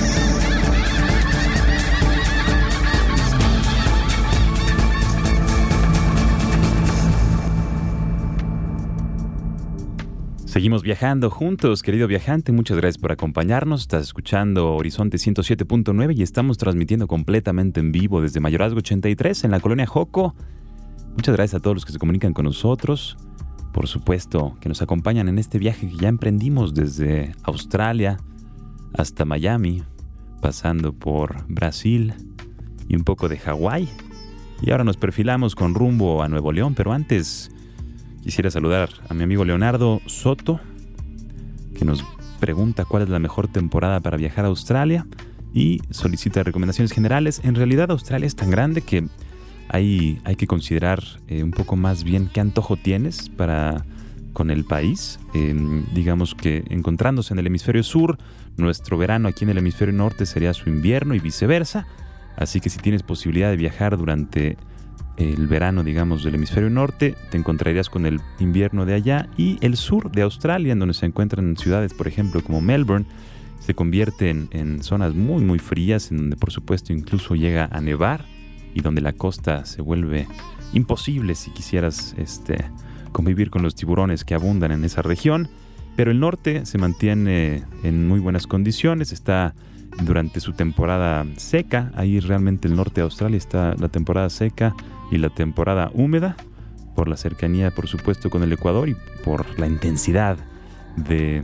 Seguimos 10.64 10.82
viajando 10.82 11.30
juntos, 11.30 11.84
querido 11.84 12.08
viajante. 12.08 12.54
Muchas 12.54 12.78
gracias 12.78 12.98
por 12.98 13.12
acompañarnos. 13.12 13.82
Estás 13.82 14.04
escuchando 14.04 14.76
Horizonte 14.76 15.18
107.9 15.18 16.16
y 16.16 16.24
estamos 16.24 16.58
transmitiendo 16.58 17.06
completamente 17.06 17.82
en 17.82 17.92
vivo 17.92 18.22
desde 18.22 18.40
Mayorazgo 18.40 18.78
83 18.78 19.44
en 19.44 19.52
la 19.52 19.60
colonia 19.60 19.86
Joco. 19.86 20.34
Muchas 21.18 21.36
gracias 21.36 21.60
a 21.60 21.62
todos 21.62 21.76
los 21.76 21.86
que 21.86 21.92
se 21.92 22.00
comunican 22.00 22.32
con 22.32 22.46
nosotros. 22.46 23.18
Por 23.74 23.90
supuesto, 23.90 24.56
que 24.62 24.70
nos 24.70 24.82
acompañan 24.82 25.28
en 25.28 25.38
este 25.38 25.60
viaje 25.60 25.90
que 25.90 25.98
ya 25.98 26.08
emprendimos 26.08 26.74
desde 26.74 27.34
Australia 27.44 28.16
hasta 28.94 29.26
Miami, 29.26 29.84
pasando 30.42 30.94
por 30.94 31.46
Brasil 31.50 32.14
y 32.88 32.96
un 32.96 33.04
poco 33.04 33.28
de 33.28 33.38
Hawái. 33.38 33.90
Y 34.62 34.72
ahora 34.72 34.86
nos 34.86 34.96
perfilamos 34.96 35.56
con 35.56 35.76
rumbo 35.76 36.24
a 36.24 36.30
Nuevo 36.30 36.54
León, 36.54 36.74
pero 36.74 36.94
antes 36.94 37.52
Quisiera 38.24 38.50
saludar 38.50 38.90
a 39.10 39.14
mi 39.14 39.24
amigo 39.24 39.44
Leonardo 39.44 40.02
Soto, 40.06 40.62
que 41.78 41.84
nos 41.84 42.06
pregunta 42.40 42.86
cuál 42.86 43.04
es 43.04 43.10
la 43.10 43.20
mejor 43.20 43.50
temporada 43.50 44.00
para 44.00 44.16
viajar 44.16 44.46
a 44.46 44.48
Australia 44.48 45.06
y 45.54 45.82
solicita 45.90 46.42
recomendaciones 46.42 46.94
generales. 46.94 47.42
En 47.44 47.54
realidad 47.54 47.92
Australia 47.92 48.26
es 48.26 48.38
tan 48.38 48.50
grande 48.50 48.82
que 48.82 49.06
hay, 49.68 50.22
hay 50.24 50.38
que 50.38 50.48
considerar 50.48 51.04
eh, 51.28 51.44
un 51.44 51.52
poco 51.52 51.76
más 51.76 52.06
bien 52.06 52.30
qué 52.34 52.40
antojo 52.40 52.78
tienes 52.78 53.28
para 53.28 53.86
con 54.32 54.52
el 54.52 54.64
país. 54.64 55.20
Digamos 55.94 56.34
que 56.34 56.64
encontrándose 56.70 57.34
en 57.34 57.40
el 57.40 57.48
hemisferio 57.48 57.84
sur, 57.84 58.18
nuestro 58.58 58.98
verano 58.98 59.28
aquí 59.28 59.44
en 59.44 59.52
el 59.52 59.58
hemisferio 59.58 59.94
norte 59.94 60.26
sería 60.26 60.54
su 60.54 60.70
invierno 60.70 61.14
y 61.14 61.20
viceversa. 61.20 61.88
Así 62.36 62.62
que 62.62 62.70
si 62.70 62.80
tienes 62.80 63.04
posibilidad 63.04 63.50
de 63.50 63.58
viajar 63.58 63.96
durante 63.98 64.58
el 65.18 65.48
verano, 65.48 65.84
digamos, 65.84 66.24
del 66.24 66.36
hemisferio 66.36 66.70
norte, 66.70 67.16
te 67.30 67.38
encontrarías 67.38 67.90
con 67.90 68.06
el 68.06 68.20
invierno 68.40 68.86
de 68.86 68.94
allá 68.94 69.30
y 69.38 69.58
el 69.62 69.78
sur 69.78 70.12
de 70.12 70.24
Australia, 70.24 70.74
en 70.74 70.80
donde 70.80 70.94
se 70.94 71.06
encuentran 71.06 71.56
ciudades, 71.58 71.94
por 71.94 72.08
ejemplo, 72.08 72.42
como 72.42 72.62
Melbourne, 72.62 73.06
se 73.60 73.76
convierte 73.76 74.30
en, 74.30 74.84
zonas 74.84 75.16
muy, 75.16 75.44
muy 75.44 75.60
frías, 75.60 76.12
en 76.12 76.18
donde 76.18 76.36
por 76.36 76.52
supuesto 76.52 76.92
incluso 76.92 77.36
llega 77.36 77.70
a 77.72 77.80
nevar 77.80 78.26
y 78.74 78.82
donde 78.82 79.02
la 79.02 79.14
costa 79.14 79.66
se 79.66 79.82
vuelve 79.82 80.28
imposible 80.74 81.34
si 81.36 81.52
quisieras 81.52 82.14
este, 82.18 82.66
convivir 83.14 83.50
con 83.50 83.62
los 83.62 83.76
tiburones 83.76 84.26
que 84.26 84.34
abundan 84.34 84.72
en 84.72 84.84
esa 84.84 85.02
región. 85.02 85.48
Pero 85.96 86.12
el 86.12 86.20
norte 86.20 86.66
se 86.66 86.78
mantiene 86.78 87.64
en 87.84 88.08
muy 88.08 88.20
buenas 88.20 88.48
condiciones, 88.48 89.14
está 89.14 89.54
durante 90.02 90.40
su 90.40 90.54
temporada 90.54 91.26
seca, 91.38 91.92
ahí 91.96 92.20
realmente 92.20 92.68
el 92.68 92.76
norte 92.76 93.02
de 93.02 93.06
Australia 93.06 93.38
está 93.38 93.76
la 93.76 93.90
temporada 93.90 94.30
seca 94.30 94.76
y 95.12 95.18
la 95.18 95.30
temporada 95.30 95.92
húmeda, 95.94 96.36
por 96.96 97.08
la 97.08 97.18
cercanía 97.18 97.72
por 97.72 97.88
supuesto 97.88 98.30
con 98.30 98.44
el 98.44 98.54
Ecuador 98.54 98.88
y 98.90 98.96
por 99.24 99.60
la 99.60 99.68
intensidad 99.68 100.38
de, 100.96 101.44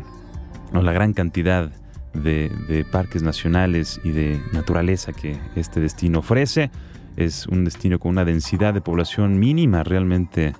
o 0.73 0.81
la 0.81 0.91
gran 0.91 1.13
cantidad 1.13 1.71
de, 2.13 2.51
de 2.67 2.85
parques 2.85 3.23
nacionales 3.23 3.99
y 4.03 4.11
de 4.11 4.41
naturaleza 4.53 5.13
que 5.13 5.39
este 5.55 5.79
destino 5.79 6.19
ofrece. 6.19 6.71
Es 7.17 7.47
un 7.47 7.65
destino 7.65 7.99
con 7.99 8.11
una 8.11 8.25
densidad 8.25 8.73
de 8.73 8.81
población 8.81 9.39
mínima 9.39 9.83
realmente 9.83 10.53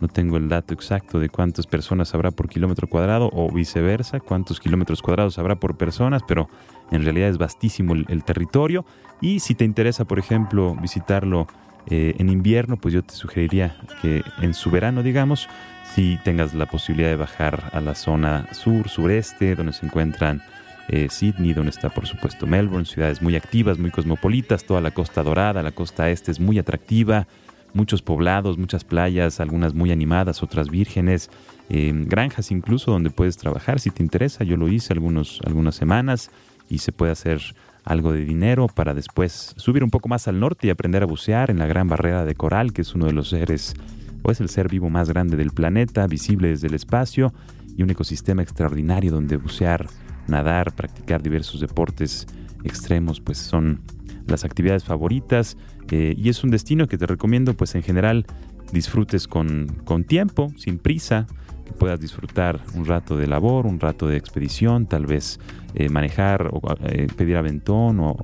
no 0.00 0.08
tengo 0.08 0.36
el 0.36 0.48
dato 0.48 0.74
exacto 0.74 1.18
de 1.18 1.28
cuántas 1.28 1.66
personas 1.66 2.14
habrá 2.14 2.30
por 2.30 2.48
kilómetro 2.48 2.88
cuadrado 2.88 3.30
o 3.32 3.50
viceversa, 3.50 4.20
cuántos 4.20 4.60
kilómetros 4.60 5.02
cuadrados 5.02 5.38
habrá 5.38 5.56
por 5.56 5.76
personas, 5.76 6.22
pero 6.26 6.48
en 6.90 7.04
realidad 7.04 7.28
es 7.28 7.38
vastísimo 7.38 7.94
el, 7.94 8.24
territorio. 8.24 8.84
Y 9.20 9.40
si 9.40 9.54
te 9.54 9.64
interesa, 9.64 10.04
por 10.04 10.18
ejemplo, 10.18 10.76
visitarlo 10.80 11.46
eh, 11.86 12.14
en 12.18 12.28
invierno, 12.28 12.76
pues 12.76 12.94
yo 12.94 13.02
te 13.02 13.14
sugeriría 13.14 13.76
que 14.02 14.22
en 14.40 14.54
su 14.54 14.70
verano, 14.70 15.02
digamos, 15.02 15.48
si 15.94 16.18
tengas 16.24 16.54
la 16.54 16.66
posibilidad 16.66 17.08
de 17.08 17.16
bajar 17.16 17.70
a 17.72 17.80
la 17.80 17.94
zona 17.94 18.48
sur, 18.52 18.88
sureste, 18.88 19.54
donde 19.54 19.72
se 19.72 19.86
encuentran 19.86 20.42
eh, 20.88 21.08
Sydney, 21.10 21.54
donde 21.54 21.70
está 21.70 21.88
por 21.88 22.06
supuesto 22.06 22.46
Melbourne, 22.46 22.84
ciudades 22.84 23.22
muy 23.22 23.36
activas, 23.36 23.78
muy 23.78 23.90
cosmopolitas, 23.90 24.64
toda 24.64 24.80
la 24.80 24.90
costa 24.90 25.22
dorada, 25.22 25.62
la 25.62 25.72
costa 25.72 26.10
este 26.10 26.30
es 26.30 26.40
muy 26.40 26.58
atractiva, 26.58 27.26
muchos 27.74 28.02
poblados, 28.02 28.56
muchas 28.56 28.84
playas, 28.84 29.40
algunas 29.40 29.74
muy 29.74 29.90
animadas, 29.90 30.42
otras 30.42 30.70
vírgenes, 30.70 31.30
eh, 31.68 31.92
granjas 31.94 32.50
incluso 32.50 32.92
donde 32.92 33.10
puedes 33.10 33.36
trabajar 33.36 33.80
si 33.80 33.90
te 33.90 34.02
interesa. 34.02 34.44
Yo 34.44 34.56
lo 34.56 34.68
hice 34.68 34.92
algunos, 34.92 35.40
algunas 35.44 35.74
semanas 35.74 36.30
y 36.68 36.78
se 36.78 36.92
puede 36.92 37.12
hacer 37.12 37.40
algo 37.84 38.12
de 38.12 38.24
dinero 38.24 38.68
para 38.68 38.94
después 38.94 39.54
subir 39.56 39.84
un 39.84 39.90
poco 39.90 40.08
más 40.08 40.26
al 40.26 40.40
norte 40.40 40.66
y 40.66 40.70
aprender 40.70 41.02
a 41.02 41.06
bucear 41.06 41.50
en 41.50 41.58
la 41.58 41.66
gran 41.66 41.88
barrera 41.88 42.24
de 42.24 42.34
coral, 42.34 42.72
que 42.72 42.82
es 42.82 42.94
uno 42.94 43.06
de 43.06 43.12
los 43.12 43.28
seres, 43.28 43.74
o 44.22 44.30
es 44.30 44.40
el 44.40 44.48
ser 44.48 44.68
vivo 44.68 44.88
más 44.88 45.10
grande 45.10 45.36
del 45.36 45.50
planeta, 45.50 46.06
visible 46.06 46.48
desde 46.48 46.68
el 46.68 46.74
espacio, 46.74 47.34
y 47.76 47.82
un 47.82 47.90
ecosistema 47.90 48.42
extraordinario 48.42 49.12
donde 49.12 49.36
bucear, 49.36 49.86
nadar, 50.28 50.74
practicar 50.74 51.22
diversos 51.22 51.60
deportes 51.60 52.26
extremos, 52.64 53.20
pues 53.20 53.38
son 53.38 53.80
las 54.26 54.44
actividades 54.44 54.84
favoritas. 54.84 55.56
Eh, 55.90 56.14
y 56.16 56.28
es 56.28 56.42
un 56.44 56.50
destino 56.50 56.88
que 56.88 56.98
te 56.98 57.06
recomiendo, 57.06 57.54
pues 57.54 57.74
en 57.74 57.82
general, 57.82 58.26
disfrutes 58.72 59.28
con, 59.28 59.68
con 59.84 60.04
tiempo, 60.04 60.52
sin 60.56 60.78
prisa, 60.78 61.26
que 61.64 61.72
puedas 61.72 62.00
disfrutar 62.00 62.60
un 62.74 62.84
rato 62.84 63.16
de 63.16 63.26
labor, 63.26 63.66
un 63.66 63.80
rato 63.80 64.06
de 64.06 64.16
expedición, 64.16 64.86
tal 64.86 65.06
vez 65.06 65.38
eh, 65.74 65.88
manejar 65.88 66.50
o 66.52 66.60
eh, 66.84 67.06
pedir 67.16 67.36
aventón 67.36 68.00
o 68.00 68.16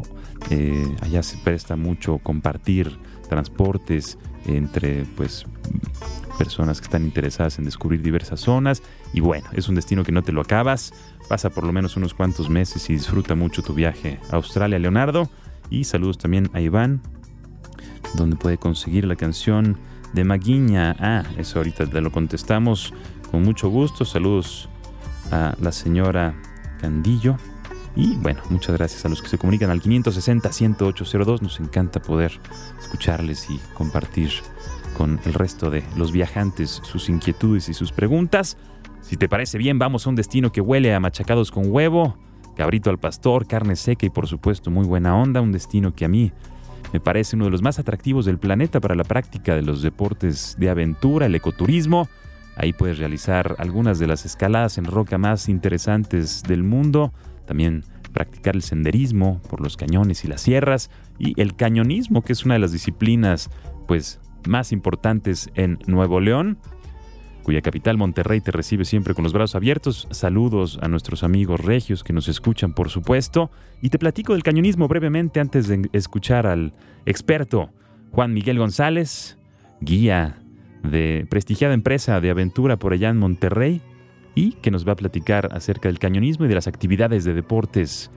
allá 1.02 1.22
se 1.22 1.36
presta 1.38 1.76
mucho 1.76 2.18
compartir 2.18 2.90
transportes 3.28 4.18
entre 4.46 5.04
pues 5.16 5.44
personas 6.38 6.80
que 6.80 6.86
están 6.86 7.04
interesadas 7.04 7.58
en 7.58 7.66
descubrir 7.66 8.02
diversas 8.02 8.40
zonas. 8.40 8.82
Y 9.12 9.20
bueno, 9.20 9.46
es 9.52 9.68
un 9.68 9.74
destino 9.74 10.02
que 10.02 10.12
no 10.12 10.22
te 10.22 10.32
lo 10.32 10.40
acabas, 10.40 10.92
pasa 11.28 11.50
por 11.50 11.64
lo 11.64 11.72
menos 11.72 11.96
unos 11.96 12.14
cuantos 12.14 12.48
meses 12.48 12.88
y 12.90 12.94
disfruta 12.94 13.34
mucho 13.34 13.62
tu 13.62 13.74
viaje 13.74 14.18
a 14.30 14.36
Australia, 14.36 14.78
Leonardo. 14.78 15.28
Y 15.68 15.84
saludos 15.84 16.18
también 16.18 16.50
a 16.52 16.60
Iván 16.60 17.00
donde 18.14 18.36
puede 18.36 18.58
conseguir 18.58 19.04
la 19.04 19.16
canción 19.16 19.78
de 20.12 20.24
Maguiña. 20.24 20.96
Ah, 20.98 21.24
eso 21.36 21.58
ahorita 21.58 21.86
te 21.86 22.00
lo 22.00 22.10
contestamos 22.10 22.92
con 23.30 23.42
mucho 23.42 23.68
gusto. 23.68 24.04
Saludos 24.04 24.68
a 25.30 25.54
la 25.60 25.72
señora 25.72 26.34
Candillo. 26.80 27.36
Y 27.96 28.14
bueno, 28.16 28.40
muchas 28.50 28.76
gracias 28.76 29.04
a 29.04 29.08
los 29.08 29.20
que 29.20 29.28
se 29.28 29.38
comunican 29.38 29.70
al 29.70 29.82
560-10802. 29.82 31.40
Nos 31.40 31.60
encanta 31.60 32.00
poder 32.00 32.32
escucharles 32.78 33.50
y 33.50 33.58
compartir 33.74 34.30
con 34.96 35.20
el 35.24 35.34
resto 35.34 35.70
de 35.70 35.82
los 35.96 36.12
viajantes 36.12 36.80
sus 36.84 37.08
inquietudes 37.08 37.68
y 37.68 37.74
sus 37.74 37.92
preguntas. 37.92 38.56
Si 39.00 39.16
te 39.16 39.28
parece 39.28 39.58
bien, 39.58 39.78
vamos 39.78 40.06
a 40.06 40.10
un 40.10 40.16
destino 40.16 40.52
que 40.52 40.60
huele 40.60 40.94
a 40.94 41.00
machacados 41.00 41.50
con 41.50 41.64
huevo, 41.66 42.16
cabrito 42.56 42.90
al 42.90 42.98
pastor, 42.98 43.46
carne 43.46 43.76
seca 43.76 44.06
y 44.06 44.10
por 44.10 44.28
supuesto 44.28 44.70
muy 44.70 44.86
buena 44.86 45.16
onda. 45.16 45.40
Un 45.40 45.52
destino 45.52 45.94
que 45.94 46.04
a 46.04 46.08
mí 46.08 46.32
me 46.92 47.00
parece 47.00 47.36
uno 47.36 47.46
de 47.46 47.50
los 47.50 47.62
más 47.62 47.78
atractivos 47.78 48.24
del 48.24 48.38
planeta 48.38 48.80
para 48.80 48.94
la 48.94 49.04
práctica 49.04 49.54
de 49.54 49.62
los 49.62 49.82
deportes 49.82 50.56
de 50.58 50.70
aventura, 50.70 51.26
el 51.26 51.34
ecoturismo. 51.34 52.08
Ahí 52.56 52.72
puedes 52.72 52.98
realizar 52.98 53.54
algunas 53.58 53.98
de 53.98 54.06
las 54.06 54.24
escaladas 54.24 54.76
en 54.78 54.84
roca 54.84 55.18
más 55.18 55.48
interesantes 55.48 56.42
del 56.42 56.62
mundo, 56.62 57.12
también 57.46 57.84
practicar 58.12 58.56
el 58.56 58.62
senderismo 58.62 59.40
por 59.48 59.60
los 59.60 59.76
cañones 59.76 60.24
y 60.24 60.28
las 60.28 60.40
sierras. 60.40 60.90
Y 61.18 61.40
el 61.40 61.54
cañonismo, 61.54 62.22
que 62.22 62.32
es 62.32 62.44
una 62.44 62.54
de 62.54 62.60
las 62.60 62.72
disciplinas 62.72 63.50
pues 63.86 64.20
más 64.48 64.72
importantes 64.72 65.50
en 65.54 65.78
Nuevo 65.86 66.20
León 66.20 66.58
cuya 67.50 67.62
capital 67.62 67.96
Monterrey 67.96 68.40
te 68.40 68.52
recibe 68.52 68.84
siempre 68.84 69.12
con 69.12 69.24
los 69.24 69.32
brazos 69.32 69.56
abiertos. 69.56 70.06
Saludos 70.12 70.78
a 70.82 70.86
nuestros 70.86 71.24
amigos 71.24 71.58
regios 71.58 72.04
que 72.04 72.12
nos 72.12 72.28
escuchan, 72.28 72.74
por 72.74 72.90
supuesto. 72.90 73.50
Y 73.82 73.88
te 73.90 73.98
platico 73.98 74.34
del 74.34 74.44
cañonismo 74.44 74.86
brevemente 74.86 75.40
antes 75.40 75.66
de 75.66 75.90
escuchar 75.92 76.46
al 76.46 76.72
experto 77.06 77.70
Juan 78.12 78.32
Miguel 78.34 78.56
González, 78.56 79.36
guía 79.80 80.38
de 80.84 81.26
prestigiada 81.28 81.74
empresa 81.74 82.20
de 82.20 82.30
aventura 82.30 82.76
por 82.76 82.92
allá 82.92 83.08
en 83.08 83.16
Monterrey, 83.16 83.82
y 84.36 84.52
que 84.52 84.70
nos 84.70 84.86
va 84.86 84.92
a 84.92 84.96
platicar 84.96 85.48
acerca 85.52 85.88
del 85.88 85.98
cañonismo 85.98 86.44
y 86.44 86.48
de 86.48 86.54
las 86.54 86.68
actividades 86.68 87.24
de 87.24 87.34
deportes 87.34 88.12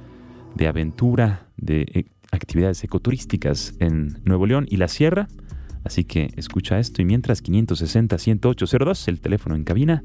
de 0.53 0.67
aventura, 0.67 1.47
de 1.57 1.87
eh, 1.91 2.05
actividades 2.31 2.83
ecoturísticas 2.83 3.73
en 3.79 4.21
Nuevo 4.25 4.45
León 4.45 4.67
y 4.69 4.77
la 4.77 4.87
Sierra. 4.87 5.27
Así 5.83 6.03
que 6.03 6.33
escucha 6.37 6.79
esto 6.79 7.01
y 7.01 7.05
mientras 7.05 7.43
560-10802, 7.43 9.07
el 9.07 9.19
teléfono 9.19 9.55
en 9.55 9.63
cabina, 9.63 10.03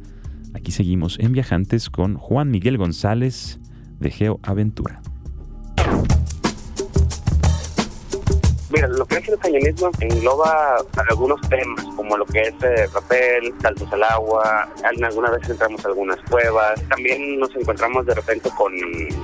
aquí 0.54 0.72
seguimos 0.72 1.18
en 1.18 1.32
Viajantes 1.32 1.90
con 1.90 2.16
Juan 2.16 2.50
Miguel 2.50 2.78
González 2.78 3.60
de 4.00 4.10
Geo 4.10 4.40
Aventura. 4.42 5.00
Lo 8.86 9.06
que 9.06 9.16
es 9.16 9.28
el 9.28 9.38
cañonismo 9.38 9.90
engloba 10.00 10.76
algunos 11.08 11.40
temas, 11.48 11.84
como 11.96 12.16
lo 12.16 12.24
que 12.26 12.42
es 12.42 12.54
eh, 12.62 12.88
papel, 12.92 13.52
saltos 13.60 13.92
al 13.92 14.04
agua, 14.04 14.68
algunas 14.84 15.32
veces 15.32 15.50
entramos 15.50 15.84
a 15.84 15.88
algunas 15.88 16.18
cuevas, 16.30 16.80
también 16.88 17.40
nos 17.40 17.54
encontramos 17.56 18.06
de 18.06 18.14
repente 18.14 18.48
con 18.56 18.72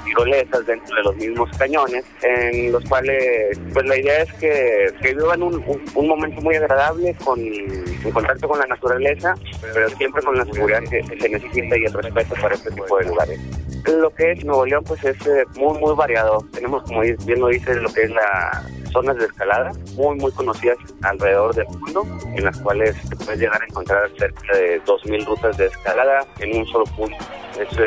tirolesas 0.05 0.67
dentro 0.67 0.97
de 0.97 1.03
los 1.03 1.17
mismos 1.17 1.51
cañones, 1.57 2.05
en 2.23 2.73
los 2.73 2.85
cuales, 2.85 3.59
pues 3.73 3.87
la 3.87 3.97
idea 3.97 4.23
es 4.23 4.33
que, 4.35 4.93
que 5.01 5.15
vivan 5.15 5.43
un, 5.43 5.63
un, 5.95 6.09
momento 6.09 6.41
muy 6.41 6.57
agradable 6.57 7.15
con, 7.25 7.39
en 7.41 8.11
contacto 8.13 8.49
con 8.49 8.59
la 8.59 8.67
naturaleza, 8.67 9.35
pero 9.73 9.89
siempre 9.91 10.23
con 10.23 10.37
la 10.37 10.45
seguridad 10.47 10.83
que, 10.91 11.03
se 11.05 11.29
necesita 11.29 11.77
y 11.77 11.85
el 11.85 11.93
respeto 11.93 12.35
para 12.41 12.55
este 12.55 12.71
tipo 12.71 12.99
de 12.99 13.05
lugares. 13.05 13.41
Lo 13.87 14.11
que 14.15 14.33
es 14.33 14.45
Nuevo 14.45 14.65
León, 14.65 14.83
pues 14.85 15.05
es 15.05 15.27
eh, 15.27 15.45
muy, 15.57 15.79
muy 15.79 15.95
variado. 15.95 16.39
Tenemos, 16.53 16.83
como 16.85 17.01
bien 17.01 17.41
lo 17.41 17.49
dice, 17.49 17.75
lo 17.75 17.93
que 17.93 18.05
es 18.05 18.11
la 18.11 18.65
zonas 18.95 19.17
de 19.17 19.27
escalada 19.27 19.73
muy, 19.97 20.17
muy 20.17 20.33
conocidas 20.33 20.79
alrededor 21.03 21.55
del 21.55 21.67
mundo, 21.67 22.07
en 22.35 22.45
las 22.45 22.59
cuales 22.61 22.97
puedes 23.19 23.41
llegar 23.41 23.61
a 23.61 23.67
encontrar 23.67 24.11
cerca 24.17 24.57
de 24.57 24.83
2.000 24.85 25.27
rutas 25.27 25.57
de 25.59 25.67
escalada 25.67 26.27
en 26.39 26.57
un 26.57 26.67
solo 26.67 26.85
punto. 26.97 27.19
Eso, 27.59 27.83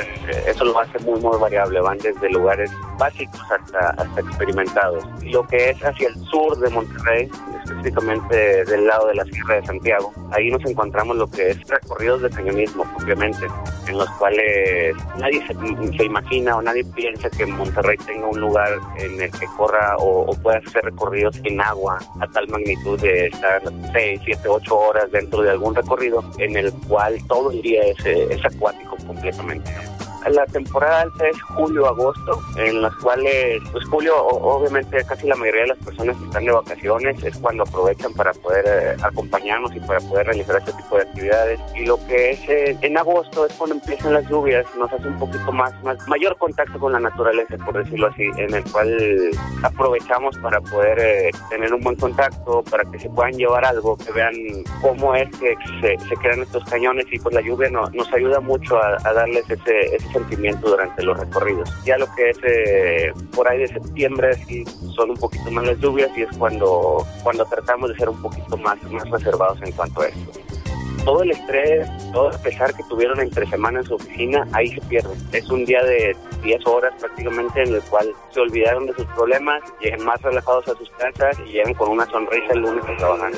eso 0.48 0.66
lo 0.66 0.80
hace 0.80 1.00
muy, 1.00 1.20
muy 1.20 1.38
variable. 1.38 1.82
Van 1.82 1.98
desde 1.98 2.30
lugares 2.30 2.72
básicos 2.98 3.42
hasta, 3.52 3.90
hasta 3.90 4.22
experimentados. 4.22 5.04
Lo 5.24 5.46
que 5.48 5.72
es 5.72 5.84
hacia 5.84 6.08
el 6.08 6.16
sur 6.26 6.58
de 6.60 6.70
Monterrey, 6.70 7.30
específicamente 7.64 8.66
del 8.66 8.88
lado 8.88 9.08
de 9.08 9.16
la 9.16 9.26
Sierra 9.26 9.56
de 9.56 9.66
Santiago, 9.66 10.14
ahí 10.32 10.50
nos 10.50 10.64
encontramos 10.66 11.18
lo 11.18 11.28
que 11.30 11.50
es 11.50 11.68
recorridos 11.68 12.22
de 12.22 12.30
cañonismo, 12.30 12.86
obviamente, 13.02 13.46
en 13.88 13.98
los 13.98 14.10
cuales 14.12 14.96
nadie 15.18 15.46
se, 15.46 16.04
imagina 16.06 16.58
o 16.58 16.62
nadie 16.62 16.84
piensa 16.96 17.30
que 17.30 17.46
Monterrey 17.46 17.98
tenga 18.06 18.28
un 18.28 18.40
lugar 18.40 18.78
en 18.98 19.22
el 19.22 19.32
que 19.32 19.46
corra 19.58 19.96
o, 19.98 20.22
o 20.22 20.34
pueda 20.42 20.60
hacer 20.60 20.84
recorridos 20.84 21.36
sin 21.44 21.60
agua 21.62 22.00
a 22.20 22.28
tal 22.28 22.48
magnitud 22.48 23.00
de 23.00 23.28
estar 23.28 23.62
6, 23.94 24.22
7, 24.26 24.48
8 24.48 24.78
horas 24.78 25.12
dentro 25.12 25.42
de 25.42 25.52
algún 25.52 25.76
recorrido 25.76 26.24
en 26.38 26.56
el 26.58 26.72
cual 26.88 27.18
todo 27.28 27.52
el 27.52 27.62
día 27.62 27.82
es, 27.84 28.06
es 28.06 28.46
acuático 28.46 28.96
completamente. 29.06 29.57
Thanks. 29.60 29.97
La 30.30 30.46
temporada 30.46 31.02
alta 31.02 31.28
es 31.28 31.42
julio-agosto, 31.42 32.42
en 32.58 32.82
las 32.82 32.96
cuales, 32.96 33.62
pues 33.72 33.86
julio, 33.86 34.16
obviamente 34.26 35.04
casi 35.06 35.28
la 35.28 35.36
mayoría 35.36 35.62
de 35.62 35.68
las 35.70 35.78
personas 35.80 36.18
están 36.22 36.46
de 36.46 36.52
vacaciones 36.52 37.24
es 37.24 37.38
cuando 37.38 37.64
aprovechan 37.64 38.14
para 38.14 38.34
poder 38.34 38.66
eh, 38.68 38.98
acompañarnos 39.02 39.76
y 39.76 39.80
para 39.82 40.00
poder 40.00 40.28
realizar 40.28 40.58
este 40.58 40.74
tipo 40.74 40.98
de 40.98 41.04
actividades. 41.04 41.60
Y 41.76 41.86
lo 41.86 41.98
que 42.08 42.32
es 42.32 42.50
eh, 42.50 42.78
en 42.82 42.98
agosto 42.98 43.46
es 43.46 43.54
cuando 43.54 43.76
empiezan 43.76 44.14
las 44.14 44.28
lluvias, 44.30 44.66
nos 44.78 44.92
hace 44.92 45.08
un 45.08 45.18
poquito 45.20 45.52
más, 45.52 45.74
más, 45.84 45.98
mayor 46.08 46.38
contacto 46.38 46.80
con 46.80 46.94
la 46.94 47.00
naturaleza, 47.00 47.58
por 47.58 47.78
decirlo 47.84 48.08
así, 48.08 48.24
en 48.38 48.54
el 48.54 48.64
cual 48.72 49.32
aprovechamos 49.64 50.38
para 50.40 50.62
poder 50.62 51.00
eh, 51.00 51.32
tener 51.50 51.74
un 51.74 51.82
buen 51.82 51.96
contacto, 51.96 52.64
para 52.64 52.84
que 52.92 53.00
se 53.00 53.10
puedan 53.10 53.34
llevar 53.34 53.66
algo, 53.66 53.98
que 53.98 54.12
vean 54.12 54.34
cómo 54.82 55.16
es 55.16 55.30
que 55.38 55.56
se, 55.82 55.98
se 56.08 56.16
crean 56.16 56.42
estos 56.42 56.64
cañones 56.66 57.06
y 57.12 57.20
pues 57.20 57.34
la 57.34 57.42
lluvia 57.42 57.70
no, 57.70 57.90
nos 57.92 58.12
ayuda 58.14 58.40
mucho 58.40 58.82
a, 58.82 58.98
darles 59.14 59.50
ese, 59.50 59.96
sentimiento 60.20 60.70
durante 60.70 61.04
los 61.04 61.18
recorridos. 61.18 61.70
Ya 61.86 61.98
lo 61.98 62.08
que 62.16 62.30
es 62.30 62.38
eh, 62.44 63.14
por 63.36 63.48
ahí 63.48 63.60
de 63.60 63.68
septiembre 63.68 64.34
sí 64.46 64.64
son 64.96 65.12
un 65.12 65.18
poquito 65.18 65.50
más 65.52 65.66
las 65.66 65.80
lluvias 65.80 66.10
y 66.18 66.24
es 66.24 66.38
cuando, 66.38 67.06
cuando 67.24 67.46
tratamos 67.46 67.90
de 67.90 67.98
ser 67.98 68.10
un 68.10 68.22
poquito 68.22 68.58
más, 68.58 68.82
más 68.84 69.10
reservados 69.10 69.60
en 69.62 69.72
cuanto 69.72 70.02
a 70.02 70.08
esto 70.08 70.42
todo 71.08 71.24
el 71.24 71.32
estrés, 71.32 71.88
todo 72.12 72.32
el 72.32 72.40
pesar 72.40 72.74
que 72.74 72.84
tuvieron 72.84 73.22
entre 73.22 73.48
semana 73.48 73.80
en 73.80 73.86
su 73.86 73.96
oficina, 73.96 74.46
ahí 74.52 74.68
se 74.68 74.82
pierde. 74.82 75.16
Es 75.32 75.50
un 75.50 75.64
día 75.64 75.82
de 75.82 76.14
10 76.44 76.68
horas 76.68 76.94
prácticamente 77.00 77.64
en 77.64 77.76
el 77.76 77.82
cual 77.84 78.14
se 78.32 78.42
olvidaron 78.42 78.88
de 78.88 78.94
sus 78.94 79.06
problemas, 79.16 79.64
llegan 79.80 80.04
más 80.04 80.22
relajados 80.22 80.68
a 80.68 80.76
sus 80.76 80.90
casas 80.92 81.40
y 81.46 81.54
llegan 81.54 81.74
con 81.76 81.92
una 81.92 82.06
sonrisa 82.08 82.52
el 82.52 82.60
lunes 82.60 82.84
a 82.84 82.98
trabajar. 82.98 83.32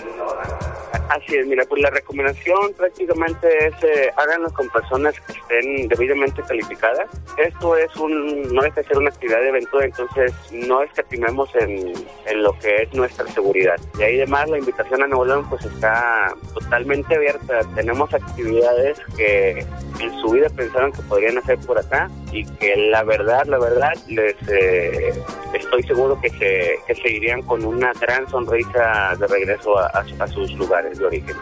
Así 1.09 1.35
es, 1.35 1.47
mira, 1.47 1.63
pues 1.67 1.81
la 1.81 1.89
recomendación 1.89 2.73
prácticamente 2.77 3.67
es 3.67 3.83
eh, 3.83 4.11
háganlo 4.15 4.49
con 4.51 4.69
personas 4.69 5.15
que 5.21 5.33
estén 5.33 5.87
debidamente 5.87 6.41
calificadas. 6.47 7.09
Esto 7.37 7.75
es 7.75 7.95
un, 7.95 8.53
no 8.53 8.61
de 8.61 8.71
ser 8.71 8.97
una 8.97 9.09
actividad 9.09 9.39
de 9.39 9.49
evento, 9.49 9.81
entonces 9.81 10.33
no 10.51 10.83
escatimemos 10.83 11.53
en, 11.55 11.93
en 12.25 12.43
lo 12.43 12.57
que 12.59 12.83
es 12.83 12.93
nuestra 12.93 13.27
seguridad. 13.27 13.79
Y 13.97 14.03
ahí 14.03 14.17
además 14.17 14.49
la 14.49 14.59
invitación 14.59 15.03
a 15.03 15.07
Nuevo 15.07 15.25
León 15.25 15.49
pues 15.49 15.65
está 15.65 16.33
totalmente 16.53 17.15
abierta 17.15 17.59
tenemos 17.75 18.13
actividades 18.13 18.99
que 19.15 19.65
en 19.99 20.21
su 20.21 20.29
vida 20.31 20.49
pensaron 20.49 20.91
que 20.91 21.01
podrían 21.03 21.37
hacer 21.37 21.57
por 21.59 21.77
acá 21.77 22.09
y 22.31 22.45
que 22.45 22.75
la 22.75 23.03
verdad, 23.03 23.45
la 23.47 23.57
verdad, 23.57 23.93
les 24.07 24.35
eh, 24.47 25.11
estoy 25.53 25.83
seguro 25.83 26.19
que 26.21 26.29
se, 26.29 26.75
que 26.87 26.95
seguirían 26.95 27.41
con 27.41 27.65
una 27.65 27.91
gran 27.93 28.29
sonrisa 28.29 29.15
de 29.19 29.27
regreso 29.27 29.77
a, 29.77 30.03
sus 30.27 30.51
lugares 30.53 30.78
de 30.81 31.05
origen. 31.05 31.35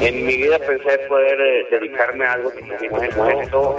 En, 0.00 0.26
mi 0.26 0.36
vida 0.36 0.58
pensé 0.58 0.98
poder 1.08 1.40
eh, 1.40 1.66
dedicarme 1.70 2.24
a 2.26 2.32
algo 2.34 2.52
como 2.90 3.28
esto. 3.28 3.76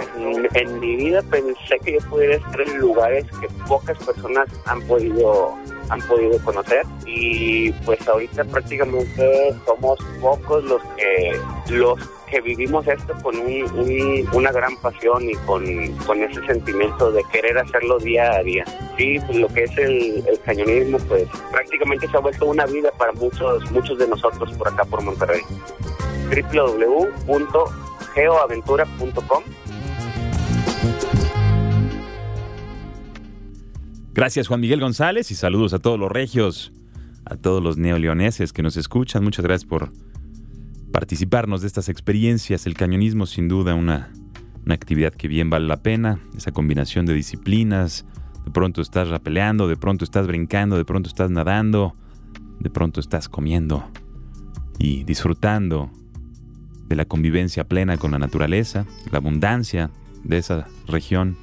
En 0.54 0.80
mi 0.80 0.96
vida 0.96 1.22
pensé 1.22 1.78
que 1.84 1.94
yo 1.94 2.00
pudiera 2.08 2.36
estar 2.36 2.60
en 2.60 2.78
lugares 2.78 3.24
que 3.40 3.48
pocas 3.68 3.96
personas 4.04 4.48
han 4.66 4.80
podido 4.82 5.56
han 5.88 6.00
podido 6.02 6.38
conocer 6.44 6.84
y 7.06 7.72
pues 7.84 8.06
ahorita 8.08 8.44
prácticamente 8.44 9.54
somos 9.66 9.98
pocos 10.20 10.62
los 10.64 10.82
que 10.96 11.40
los 11.70 11.98
que 12.26 12.40
vivimos 12.40 12.88
esto 12.88 13.14
con 13.22 13.38
un, 13.38 14.28
una 14.32 14.50
gran 14.50 14.76
pasión 14.78 15.30
y 15.30 15.34
con, 15.46 15.64
con, 15.98 16.20
ese 16.22 16.44
sentimiento 16.46 17.12
de 17.12 17.22
querer 17.32 17.56
hacerlo 17.58 17.98
día 17.98 18.32
a 18.32 18.42
día. 18.42 18.64
Sí, 18.96 19.20
pues 19.24 19.38
lo 19.38 19.46
que 19.48 19.62
es 19.64 19.76
el, 19.78 20.24
el, 20.26 20.40
cañonismo, 20.40 20.98
pues 21.06 21.28
prácticamente 21.52 22.08
se 22.08 22.16
ha 22.16 22.20
vuelto 22.20 22.46
una 22.46 22.64
vida 22.66 22.90
para 22.98 23.12
muchos, 23.12 23.70
muchos 23.70 23.96
de 23.98 24.08
nosotros 24.08 24.52
por 24.54 24.66
acá 24.68 24.84
por 24.84 25.02
Monterrey. 25.02 25.42
www.geoaventura.com 26.52 29.44
Gracias 34.16 34.48
Juan 34.48 34.60
Miguel 34.60 34.80
González 34.80 35.30
y 35.30 35.34
saludos 35.34 35.74
a 35.74 35.78
todos 35.78 36.00
los 36.00 36.10
regios, 36.10 36.72
a 37.26 37.36
todos 37.36 37.62
los 37.62 37.76
neoleoneses 37.76 38.54
que 38.54 38.62
nos 38.62 38.78
escuchan. 38.78 39.22
Muchas 39.22 39.44
gracias 39.44 39.68
por 39.68 39.92
participarnos 40.90 41.60
de 41.60 41.66
estas 41.66 41.90
experiencias. 41.90 42.66
El 42.66 42.72
cañonismo 42.72 43.26
sin 43.26 43.46
duda 43.46 43.74
una, 43.74 44.10
una 44.64 44.74
actividad 44.74 45.12
que 45.12 45.28
bien 45.28 45.50
vale 45.50 45.66
la 45.66 45.82
pena, 45.82 46.18
esa 46.34 46.50
combinación 46.50 47.04
de 47.04 47.12
disciplinas. 47.12 48.06
De 48.46 48.50
pronto 48.50 48.80
estás 48.80 49.08
rapeleando, 49.08 49.68
de 49.68 49.76
pronto 49.76 50.02
estás 50.02 50.26
brincando, 50.26 50.78
de 50.78 50.86
pronto 50.86 51.10
estás 51.10 51.30
nadando, 51.30 51.94
de 52.58 52.70
pronto 52.70 53.00
estás 53.00 53.28
comiendo 53.28 53.84
y 54.78 55.04
disfrutando 55.04 55.90
de 56.88 56.96
la 56.96 57.04
convivencia 57.04 57.68
plena 57.68 57.98
con 57.98 58.12
la 58.12 58.18
naturaleza, 58.18 58.86
la 59.12 59.18
abundancia 59.18 59.90
de 60.24 60.38
esa 60.38 60.68
región 60.86 61.36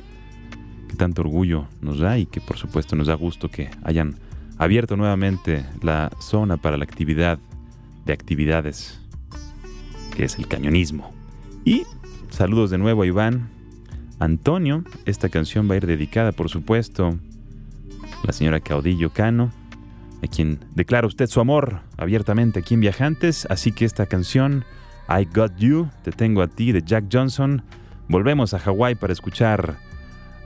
tanto 0.93 1.21
orgullo 1.21 1.67
nos 1.81 1.99
da 1.99 2.17
y 2.17 2.25
que 2.25 2.41
por 2.41 2.57
supuesto 2.57 2.95
nos 2.95 3.07
da 3.07 3.15
gusto 3.15 3.49
que 3.49 3.69
hayan 3.83 4.15
abierto 4.57 4.95
nuevamente 4.95 5.65
la 5.81 6.11
zona 6.19 6.57
para 6.57 6.77
la 6.77 6.83
actividad 6.83 7.39
de 8.05 8.13
actividades, 8.13 8.99
que 10.15 10.25
es 10.25 10.37
el 10.37 10.47
cañonismo. 10.47 11.13
Y 11.65 11.83
saludos 12.29 12.69
de 12.69 12.77
nuevo 12.77 13.03
a 13.03 13.07
Iván. 13.07 13.49
Antonio, 14.19 14.83
esta 15.05 15.29
canción 15.29 15.69
va 15.69 15.73
a 15.73 15.77
ir 15.77 15.87
dedicada, 15.87 16.31
por 16.31 16.49
supuesto, 16.49 17.07
a 17.07 18.27
la 18.27 18.33
señora 18.33 18.59
Caudillo 18.59 19.11
Cano, 19.11 19.51
a 20.23 20.27
quien 20.27 20.59
declara 20.75 21.07
usted 21.07 21.27
su 21.27 21.39
amor 21.39 21.81
abiertamente 21.97 22.59
aquí 22.59 22.75
en 22.75 22.81
Viajantes, 22.81 23.45
así 23.49 23.71
que 23.71 23.85
esta 23.85 24.05
canción, 24.05 24.63
I 25.09 25.25
Got 25.33 25.57
You, 25.57 25.89
Te 26.03 26.11
Tengo 26.11 26.41
a 26.41 26.47
Ti, 26.47 26.71
de 26.71 26.83
Jack 26.83 27.05
Johnson, 27.11 27.63
volvemos 28.07 28.53
a 28.53 28.59
Hawái 28.59 28.95
para 28.95 29.11
escuchar 29.11 29.77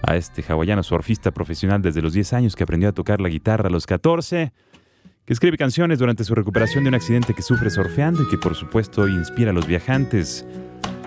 a 0.03 0.15
este 0.15 0.43
hawaiano 0.47 0.83
surfista 0.83 1.31
profesional 1.31 1.81
desde 1.81 2.01
los 2.01 2.13
10 2.13 2.33
años 2.33 2.55
que 2.55 2.63
aprendió 2.63 2.89
a 2.89 2.93
tocar 2.93 3.21
la 3.21 3.29
guitarra 3.29 3.67
a 3.67 3.71
los 3.71 3.85
14, 3.85 4.51
que 5.25 5.33
escribe 5.33 5.57
canciones 5.57 5.99
durante 5.99 6.23
su 6.23 6.35
recuperación 6.35 6.83
de 6.83 6.89
un 6.89 6.95
accidente 6.95 7.33
que 7.33 7.41
sufre 7.41 7.69
surfeando 7.69 8.23
y 8.23 8.29
que 8.29 8.37
por 8.37 8.55
supuesto 8.55 9.07
inspira 9.07 9.51
a 9.51 9.53
los 9.53 9.67
viajantes. 9.67 10.45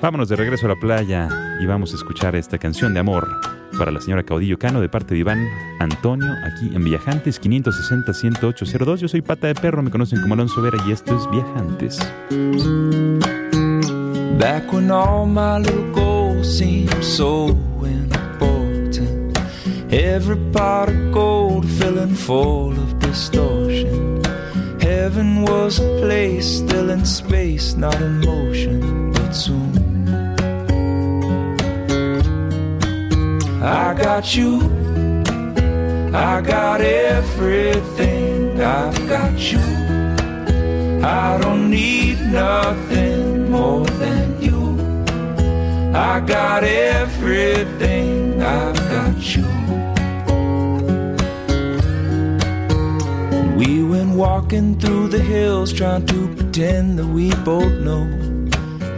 Vámonos 0.00 0.28
de 0.28 0.36
regreso 0.36 0.66
a 0.66 0.70
la 0.70 0.76
playa 0.76 1.28
y 1.60 1.66
vamos 1.66 1.92
a 1.92 1.96
escuchar 1.96 2.34
esta 2.34 2.58
canción 2.58 2.94
de 2.94 3.00
amor 3.00 3.28
para 3.78 3.90
la 3.90 4.00
señora 4.00 4.22
Caudillo 4.22 4.58
Cano 4.58 4.80
de 4.80 4.88
parte 4.88 5.14
de 5.14 5.20
Iván 5.20 5.46
Antonio 5.78 6.34
aquí 6.44 6.74
en 6.74 6.84
Viajantes 6.84 7.40
560-10802. 7.40 8.96
Yo 8.96 9.08
soy 9.08 9.22
Pata 9.22 9.46
de 9.46 9.54
Perro, 9.54 9.82
me 9.82 9.90
conocen 9.90 10.20
como 10.22 10.34
Alonso 10.34 10.62
Vera 10.62 10.78
y 10.86 10.92
esto 10.92 11.16
es 11.16 11.30
Viajantes. 11.30 11.98
Back 14.38 14.72
when 14.72 14.90
all 14.90 15.26
my 15.26 15.58
little 15.58 15.92
goals 15.92 16.62
so 17.02 17.54
Every 19.92 20.36
pot 20.52 20.88
of 20.88 21.12
gold 21.12 21.68
filling 21.68 22.14
full 22.14 22.70
of 22.70 23.00
distortion. 23.00 24.22
Heaven 24.80 25.42
was 25.42 25.80
a 25.80 25.98
place 26.00 26.58
still 26.58 26.90
in 26.90 27.04
space, 27.04 27.74
not 27.74 28.00
in 28.00 28.20
motion, 28.20 29.10
but 29.10 29.32
soon. 29.32 30.08
I 33.60 33.94
got 33.94 34.36
you, 34.36 34.60
I 36.14 36.40
got 36.40 36.80
everything, 36.80 38.60
I've 38.60 39.08
got 39.08 39.52
you. 39.52 39.58
I 41.04 41.36
don't 41.42 41.68
need 41.68 42.20
nothing 42.20 43.50
more 43.50 43.84
than 43.86 44.40
you. 44.40 44.78
I 45.92 46.20
got 46.20 46.62
everything, 46.62 48.40
I've 48.40 48.79
We 53.60 53.84
went 53.84 54.16
walking 54.16 54.80
through 54.80 55.08
the 55.08 55.18
hills 55.18 55.70
trying 55.70 56.06
to 56.06 56.34
pretend 56.34 56.98
that 56.98 57.06
we 57.06 57.28
both 57.44 57.74
know. 57.84 58.06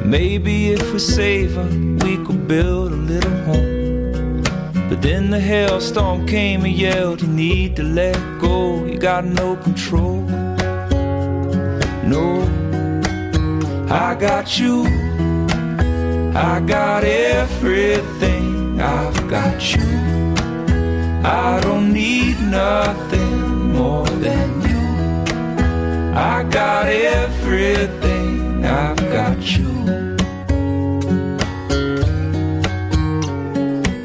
Maybe 0.05 0.71
if 0.71 0.93
we 0.93 1.01
save 1.01 1.55
her, 1.55 1.69
we 2.05 2.17
could 2.25 2.47
build 2.47 2.93
a 2.93 3.03
little 3.13 3.39
home. 3.39 4.41
But 4.89 5.03
then 5.03 5.31
the 5.31 5.41
hailstorm 5.41 6.29
came 6.29 6.65
and 6.65 6.75
yelled, 6.75 7.23
You 7.23 7.27
need 7.27 7.75
to 7.75 7.83
let 7.83 8.15
go, 8.39 8.85
you 8.85 8.99
got 8.99 9.25
no 9.25 9.57
control. 9.57 10.21
No, 12.07 12.43
I 13.91 14.15
got 14.15 14.61
you, 14.61 14.87
I 16.37 16.63
got 16.65 17.03
everything, 17.03 18.81
I've 18.81 19.29
got 19.29 19.75
you. 19.75 19.83
I 21.25 21.59
don't 21.65 21.93
need 21.93 22.39
nothing 22.43 23.32
than 24.23 24.51
you. 24.71 24.83
I 26.15 26.45
got 26.45 26.87
everything, 26.87 28.65
I've 28.65 29.03
got 29.17 29.39
you. 29.57 29.73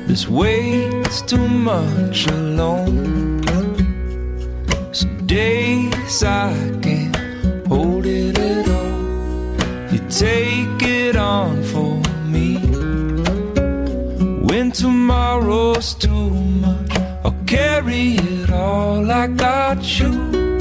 This 0.08 0.28
weight's 0.28 1.22
too 1.22 1.48
much 1.48 2.26
alone. 2.28 3.44
Some 4.92 5.18
days 5.28 6.24
I 6.24 6.52
can't 6.82 7.16
hold 7.68 8.06
it 8.08 8.38
at 8.40 8.68
all. 8.68 9.94
You 9.94 10.00
take 10.10 10.82
it 10.82 11.16
on 11.16 11.62
for 11.72 11.94
me. 12.34 12.58
When 14.50 14.72
tomorrow's 14.72 15.94
too 15.94 16.30
much, 16.66 16.92
I'll 17.24 17.38
carry 17.46 18.16
it 18.16 18.27
I 19.12 19.28
got 19.28 20.00
you. 20.00 20.58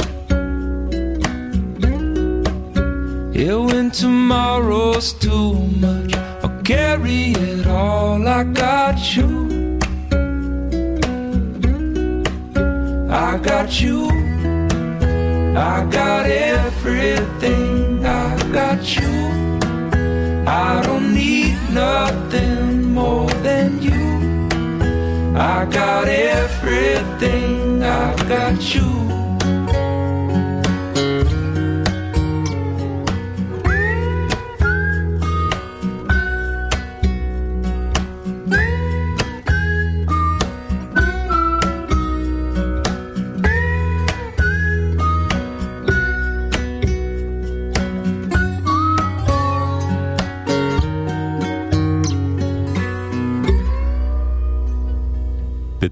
Yeah, 3.33 3.57
when 3.57 3.91
tomorrow's 3.91 5.13
too 5.15 5.55
much, 5.81 6.15
I'll 6.43 6.63
carry 6.63 7.33
it 7.33 7.67
all. 7.67 8.27
I 8.27 8.45
got 8.45 9.17
you. 9.17 9.79
I 13.11 13.39
got 13.39 13.81
you. 13.81 14.09
I 15.57 15.85
got 15.91 16.27
everything. 16.27 18.07
I 18.07 18.37
got 18.53 18.97
you. 18.97 19.13
I 20.47 20.83
don't 20.85 21.13
need 21.13 21.59
nothing. 21.73 22.46
I 25.39 25.67
got 25.67 26.09
everything. 26.09 27.83
I've 27.83 28.27
got 28.27 28.75
you. 28.75 29.26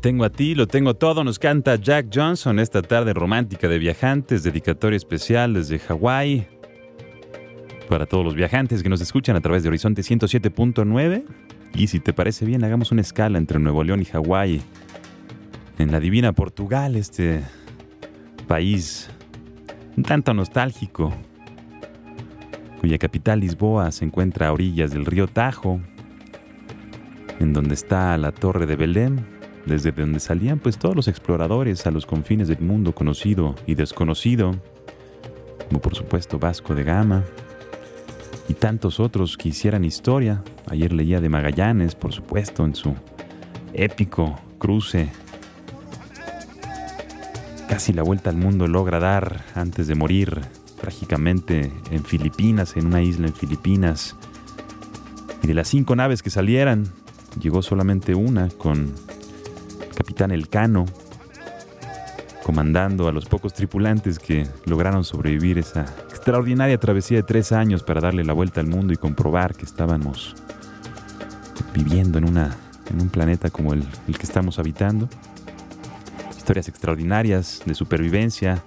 Tengo 0.05 0.25
a 0.25 0.29
ti, 0.29 0.55
lo 0.55 0.67
tengo 0.67 0.93
todo, 0.93 1.25
nos 1.25 1.39
canta 1.39 1.77
Jack 1.77 2.09
Johnson 2.15 2.59
esta 2.59 2.83
tarde 2.83 3.15
romántica 3.15 3.69
de 3.69 3.79
viajantes, 3.79 4.43
dedicatoria 4.43 4.99
especial 4.99 5.55
desde 5.55 5.79
Hawái. 5.79 6.47
Para 7.89 8.05
todos 8.05 8.23
los 8.23 8.35
viajantes 8.35 8.83
que 8.83 8.91
nos 8.91 9.01
escuchan 9.01 9.35
a 9.35 9.41
través 9.41 9.63
de 9.63 9.71
Horizonte 9.71 10.03
107.9. 10.03 11.25
Y 11.75 11.87
si 11.87 12.01
te 12.01 12.13
parece 12.13 12.45
bien, 12.45 12.63
hagamos 12.65 12.93
una 12.93 13.01
escala 13.01 13.39
entre 13.39 13.59
Nuevo 13.59 13.83
León 13.83 14.03
y 14.03 14.05
Hawái. 14.05 14.61
En 15.79 15.91
la 15.91 16.01
divina 16.01 16.35
Portugal, 16.35 16.97
este 16.97 17.41
país 18.47 19.09
un 19.97 20.03
tanto 20.03 20.35
nostálgico, 20.35 21.15
cuya 22.79 22.99
capital 22.99 23.41
Lisboa 23.41 23.91
se 23.91 24.05
encuentra 24.05 24.49
a 24.49 24.53
orillas 24.53 24.91
del 24.91 25.07
río 25.07 25.29
Tajo, 25.29 25.81
en 27.41 27.55
donde 27.55 27.73
está 27.73 28.19
la 28.19 28.33
Torre 28.33 28.67
de 28.67 28.77
Belém, 28.77 29.34
desde 29.67 29.93
donde 29.93 30.21
salían 30.21 30.59
pues 30.59 30.79
todos 30.79 30.95
los 30.95 31.09
exploradores 31.09 31.87
a 31.87 31.91
los 31.91 32.07
confines 32.07 32.49
del 32.49 32.61
mundo 32.61 32.95
conocido 32.95 33.55
y 33.67 33.75
desconocido, 33.75 34.55
como 35.69 35.81
por 35.81 35.95
supuesto 35.95 36.39
Vasco 36.39 36.75
de 36.75 36.85
Gama 36.85 37.25
y 38.49 38.55
tantos 38.55 39.01
otros 39.01 39.37
que 39.37 39.49
hicieran 39.49 39.85
historia. 39.85 40.43
Ayer 40.69 40.93
leía 40.93 41.21
de 41.21 41.29
Magallanes, 41.29 41.95
por 41.95 42.13
supuesto, 42.13 42.65
en 42.65 42.75
su 42.75 42.95
épico 43.73 44.39
cruce. 44.59 45.11
Casi 47.69 47.93
la 47.93 48.03
vuelta 48.03 48.31
al 48.31 48.37
mundo 48.37 48.69
logra 48.69 49.01
dar 49.01 49.43
antes 49.55 49.87
de 49.87 49.95
morir 49.95 50.43
trágicamente 50.81 51.73
en 51.91 52.05
Filipinas, 52.05 52.77
en 52.77 52.87
una 52.87 53.03
isla 53.03 53.27
en 53.27 53.35
Filipinas. 53.35 54.17
Y 55.43 55.47
de 55.47 55.55
las 55.55 55.69
cinco 55.69 55.97
naves 55.97 56.23
que 56.23 56.31
salieran, 56.31 56.85
llegó 57.41 57.63
solamente 57.63 58.15
una 58.15 58.49
con 58.49 58.93
capitán 59.95 60.33
Elcano, 60.33 60.87
comandando 62.43 63.09
a 63.09 63.13
los 63.13 63.25
pocos 63.25 63.55
tripulantes 63.55 64.19
que 64.19 64.47
lograron 64.67 65.05
sobrevivir 65.05 65.59
esa 65.59 65.83
extraordinaria 66.11 66.79
travesía 66.79 67.19
de 67.19 67.23
tres 67.23 67.53
años 67.53 67.83
para 67.83 68.01
darle 68.01 68.25
la 68.25 68.33
vuelta 68.33 68.61
al 68.61 68.67
mundo 68.67 68.93
y 68.93 68.97
comprobar 68.97 69.55
que 69.55 69.65
estábamos 69.65 70.35
viviendo 71.73 72.19
en, 72.19 72.29
una, 72.29 72.57
en 72.91 73.01
un 73.01 73.09
planeta 73.09 73.51
como 73.51 73.73
el, 73.73 73.85
el 74.07 74.19
que 74.19 74.25
estamos 74.25 74.59
habitando. 74.59 75.09
Historias 76.37 76.69
extraordinarias 76.69 77.63
de 77.65 77.75
supervivencia, 77.75 78.63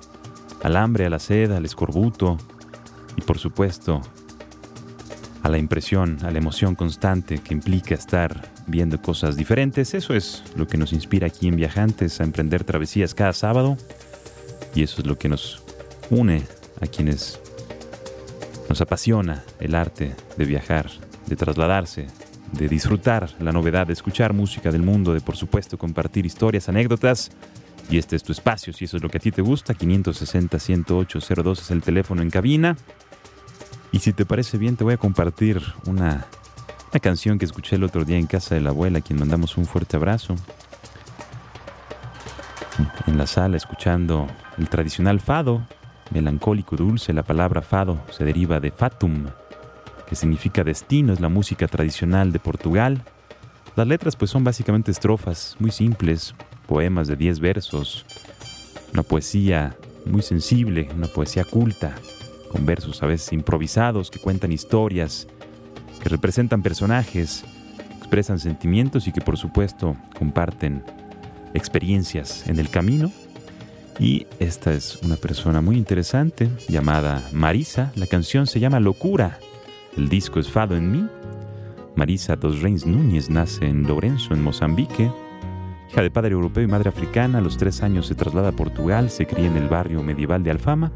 al 0.63 0.75
hambre, 0.75 1.05
a 1.05 1.09
la 1.09 1.19
sed, 1.19 1.51
al 1.51 1.65
escorbuto 1.65 2.37
y 3.15 3.21
por 3.21 3.37
supuesto 3.37 4.01
a 5.47 5.49
la 5.49 5.57
impresión, 5.57 6.17
a 6.23 6.31
la 6.31 6.39
emoción 6.39 6.75
constante 6.75 7.37
que 7.37 7.53
implica 7.53 7.95
estar 7.95 8.49
viendo 8.67 9.01
cosas 9.01 9.37
diferentes. 9.37 9.93
Eso 9.93 10.13
es 10.13 10.43
lo 10.57 10.67
que 10.67 10.77
nos 10.77 10.91
inspira 10.91 11.27
aquí 11.27 11.47
en 11.47 11.55
Viajantes 11.55 12.19
a 12.19 12.25
emprender 12.25 12.65
travesías 12.65 13.13
cada 13.13 13.31
sábado 13.31 13.77
y 14.75 14.83
eso 14.83 14.99
es 14.99 15.07
lo 15.07 15.17
que 15.17 15.29
nos 15.29 15.63
une 16.09 16.43
a 16.81 16.87
quienes 16.87 17.39
nos 18.67 18.81
apasiona 18.81 19.45
el 19.61 19.75
arte 19.75 20.17
de 20.35 20.45
viajar, 20.45 20.89
de 21.27 21.37
trasladarse, 21.37 22.07
de 22.51 22.67
disfrutar 22.67 23.29
la 23.39 23.53
novedad, 23.53 23.87
de 23.87 23.93
escuchar 23.93 24.33
música 24.33 24.69
del 24.69 24.81
mundo, 24.81 25.13
de 25.13 25.21
por 25.21 25.37
supuesto 25.37 25.77
compartir 25.77 26.25
historias, 26.25 26.67
anécdotas. 26.67 27.31
Y 27.89 27.97
este 27.97 28.17
es 28.17 28.23
tu 28.23 28.33
espacio, 28.33 28.73
si 28.73 28.83
eso 28.83 28.97
es 28.97 29.03
lo 29.03 29.07
que 29.07 29.17
a 29.17 29.21
ti 29.21 29.31
te 29.31 29.41
gusta, 29.41 29.73
560-108-02 29.73 31.61
es 31.61 31.71
el 31.71 31.81
teléfono 31.81 32.21
en 32.21 32.29
cabina. 32.29 32.75
Y 33.91 33.99
si 33.99 34.13
te 34.13 34.25
parece 34.25 34.57
bien, 34.57 34.75
te 34.75 34.83
voy 34.83 34.93
a 34.93 34.97
compartir 34.97 35.61
una, 35.85 36.27
una 36.91 36.99
canción 36.99 37.39
que 37.39 37.45
escuché 37.45 37.75
el 37.75 37.83
otro 37.83 38.05
día 38.05 38.17
en 38.17 38.27
casa 38.27 38.55
de 38.55 38.61
la 38.61 38.69
abuela, 38.69 38.99
a 38.99 39.01
quien 39.01 39.19
mandamos 39.19 39.57
un 39.57 39.65
fuerte 39.65 39.97
abrazo. 39.97 40.35
En 43.07 43.17
la 43.17 43.27
sala, 43.27 43.57
escuchando 43.57 44.27
el 44.57 44.69
tradicional 44.69 45.19
fado, 45.19 45.65
melancólico 46.11 46.75
dulce, 46.75 47.13
la 47.13 47.23
palabra 47.23 47.61
fado 47.61 48.01
se 48.11 48.23
deriva 48.23 48.59
de 48.59 48.71
fatum, 48.71 49.25
que 50.07 50.15
significa 50.15 50.63
destino, 50.63 51.13
es 51.13 51.19
la 51.19 51.29
música 51.29 51.67
tradicional 51.67 52.31
de 52.31 52.39
Portugal. 52.39 53.01
Las 53.75 53.87
letras 53.87 54.15
pues 54.15 54.31
son 54.31 54.43
básicamente 54.43 54.91
estrofas 54.91 55.55
muy 55.59 55.71
simples, 55.71 56.33
poemas 56.67 57.07
de 57.07 57.15
10 57.15 57.39
versos, 57.39 58.05
una 58.93 59.03
poesía 59.03 59.75
muy 60.05 60.21
sensible, 60.21 60.89
una 60.95 61.07
poesía 61.07 61.43
culta, 61.43 61.95
versos 62.65 63.03
a 63.03 63.07
veces 63.07 63.33
improvisados 63.33 64.09
que 64.09 64.19
cuentan 64.19 64.51
historias, 64.51 65.27
que 66.01 66.09
representan 66.09 66.61
personajes, 66.61 67.43
expresan 67.97 68.39
sentimientos 68.39 69.07
y 69.07 69.11
que 69.11 69.21
por 69.21 69.37
supuesto 69.37 69.95
comparten 70.17 70.83
experiencias 71.53 72.47
en 72.47 72.59
el 72.59 72.69
camino. 72.69 73.11
Y 73.99 74.27
esta 74.39 74.73
es 74.73 74.99
una 75.03 75.15
persona 75.15 75.59
muy 75.59 75.75
interesante 75.75 76.49
llamada 76.67 77.27
Marisa. 77.33 77.91
La 77.95 78.05
canción 78.05 78.45
se 78.45 78.59
llama 78.59 78.79
Locura. 78.79 79.39
El 79.97 80.07
disco 80.07 80.39
es 80.39 80.49
Fado 80.51 80.75
en 80.75 80.91
mí. 80.91 81.07
Marisa 81.95 82.35
Dos 82.35 82.61
Reins 82.61 82.85
Núñez 82.85 83.29
nace 83.29 83.65
en 83.65 83.83
Lorenzo, 83.87 84.35
en 84.35 84.43
Mozambique. 84.43 85.11
Hija 85.89 86.01
de 86.01 86.11
padre 86.11 86.33
europeo 86.33 86.63
y 86.63 86.67
madre 86.67 86.89
africana, 86.89 87.39
a 87.39 87.41
los 87.41 87.57
tres 87.57 87.81
años 87.81 88.07
se 88.07 88.15
traslada 88.15 88.49
a 88.49 88.55
Portugal, 88.55 89.09
se 89.09 89.25
cría 89.25 89.47
en 89.47 89.57
el 89.57 89.67
barrio 89.67 90.03
medieval 90.03 90.43
de 90.43 90.51
Alfama 90.51 90.91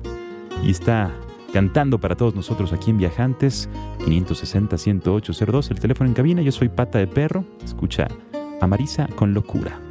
y 0.64 0.70
está 0.70 1.12
cantando 1.52 2.00
para 2.00 2.16
todos 2.16 2.36
nosotros 2.36 2.74
aquí 2.74 2.92
en 2.92 2.98
Viajantes, 2.98 3.70
560-10802, 4.00 5.72
el 5.72 5.80
teléfono 5.80 6.10
en 6.10 6.14
cabina. 6.14 6.42
Yo 6.42 6.52
soy 6.52 6.70
Pata 6.70 7.00
de 7.00 7.08
Perro. 7.08 7.46
Escucha 7.64 8.08
a 8.60 8.68
Marisa 8.68 9.08
con 9.16 9.34
locura. 9.34 9.91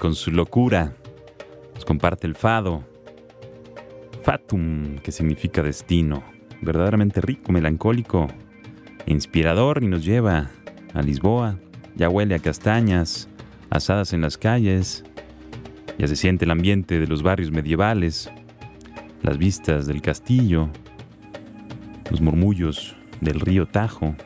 Con 0.00 0.16
su 0.16 0.32
locura, 0.32 0.96
nos 1.74 1.84
comparte 1.84 2.26
el 2.26 2.34
fado. 2.34 2.82
Fatum, 4.24 4.98
que 4.98 5.12
significa 5.12 5.62
destino. 5.62 6.24
Verdaderamente 6.60 7.20
rico, 7.20 7.52
melancólico, 7.52 8.26
inspirador 9.06 9.84
y 9.84 9.86
nos 9.86 10.04
lleva 10.04 10.50
a 10.92 11.02
Lisboa. 11.02 11.60
Ya 11.94 12.08
huele 12.08 12.34
a 12.34 12.40
castañas, 12.40 13.28
asadas 13.70 14.12
en 14.12 14.22
las 14.22 14.36
calles. 14.36 15.04
Ya 15.98 16.08
se 16.08 16.16
siente 16.16 16.44
el 16.44 16.50
ambiente 16.50 16.98
de 16.98 17.06
los 17.06 17.22
barrios 17.22 17.52
medievales, 17.52 18.28
las 19.22 19.38
vistas 19.38 19.86
del 19.86 20.02
castillo, 20.02 20.68
los 22.10 22.20
murmullos 22.20 22.96
del 23.20 23.38
río 23.38 23.66
Tajo, 23.66 24.16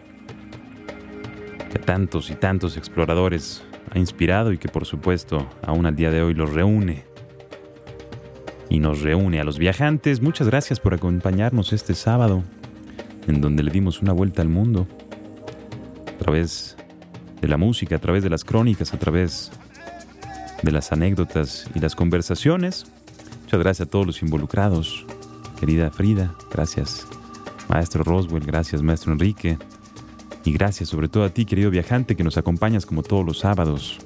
que 1.70 1.78
tantos 1.78 2.30
y 2.30 2.34
tantos 2.34 2.78
exploradores 2.78 3.62
ha 3.90 3.98
inspirado 3.98 4.52
y 4.52 4.58
que 4.58 4.68
por 4.68 4.86
supuesto 4.86 5.48
aún 5.62 5.86
al 5.86 5.96
día 5.96 6.10
de 6.10 6.22
hoy 6.22 6.34
los 6.34 6.52
reúne 6.52 7.04
y 8.68 8.80
nos 8.80 9.00
reúne 9.00 9.40
a 9.40 9.44
los 9.44 9.58
viajantes. 9.58 10.20
Muchas 10.20 10.48
gracias 10.48 10.80
por 10.80 10.94
acompañarnos 10.94 11.72
este 11.72 11.94
sábado, 11.94 12.42
en 13.26 13.40
donde 13.40 13.62
le 13.62 13.70
dimos 13.70 14.02
una 14.02 14.12
vuelta 14.12 14.42
al 14.42 14.48
mundo, 14.48 14.86
a 16.14 16.18
través 16.18 16.76
de 17.40 17.48
la 17.48 17.56
música, 17.56 17.96
a 17.96 18.00
través 18.00 18.22
de 18.22 18.30
las 18.30 18.44
crónicas, 18.44 18.92
a 18.92 18.98
través 18.98 19.52
de 20.62 20.72
las 20.72 20.92
anécdotas 20.92 21.68
y 21.74 21.80
las 21.80 21.94
conversaciones. 21.94 22.86
Muchas 23.42 23.60
gracias 23.60 23.86
a 23.86 23.90
todos 23.90 24.06
los 24.06 24.22
involucrados, 24.22 25.06
querida 25.60 25.90
Frida, 25.90 26.34
gracias 26.52 27.06
maestro 27.68 28.04
Roswell, 28.04 28.44
gracias 28.44 28.82
maestro 28.82 29.12
Enrique, 29.12 29.58
y 30.46 30.52
gracias 30.52 30.90
sobre 30.90 31.08
todo 31.08 31.24
a 31.24 31.30
ti, 31.30 31.44
querido 31.44 31.70
viajante, 31.70 32.14
que 32.14 32.22
nos 32.22 32.38
acompañas 32.38 32.86
como 32.86 33.02
todos 33.02 33.26
los 33.26 33.40
sábados 33.40 33.98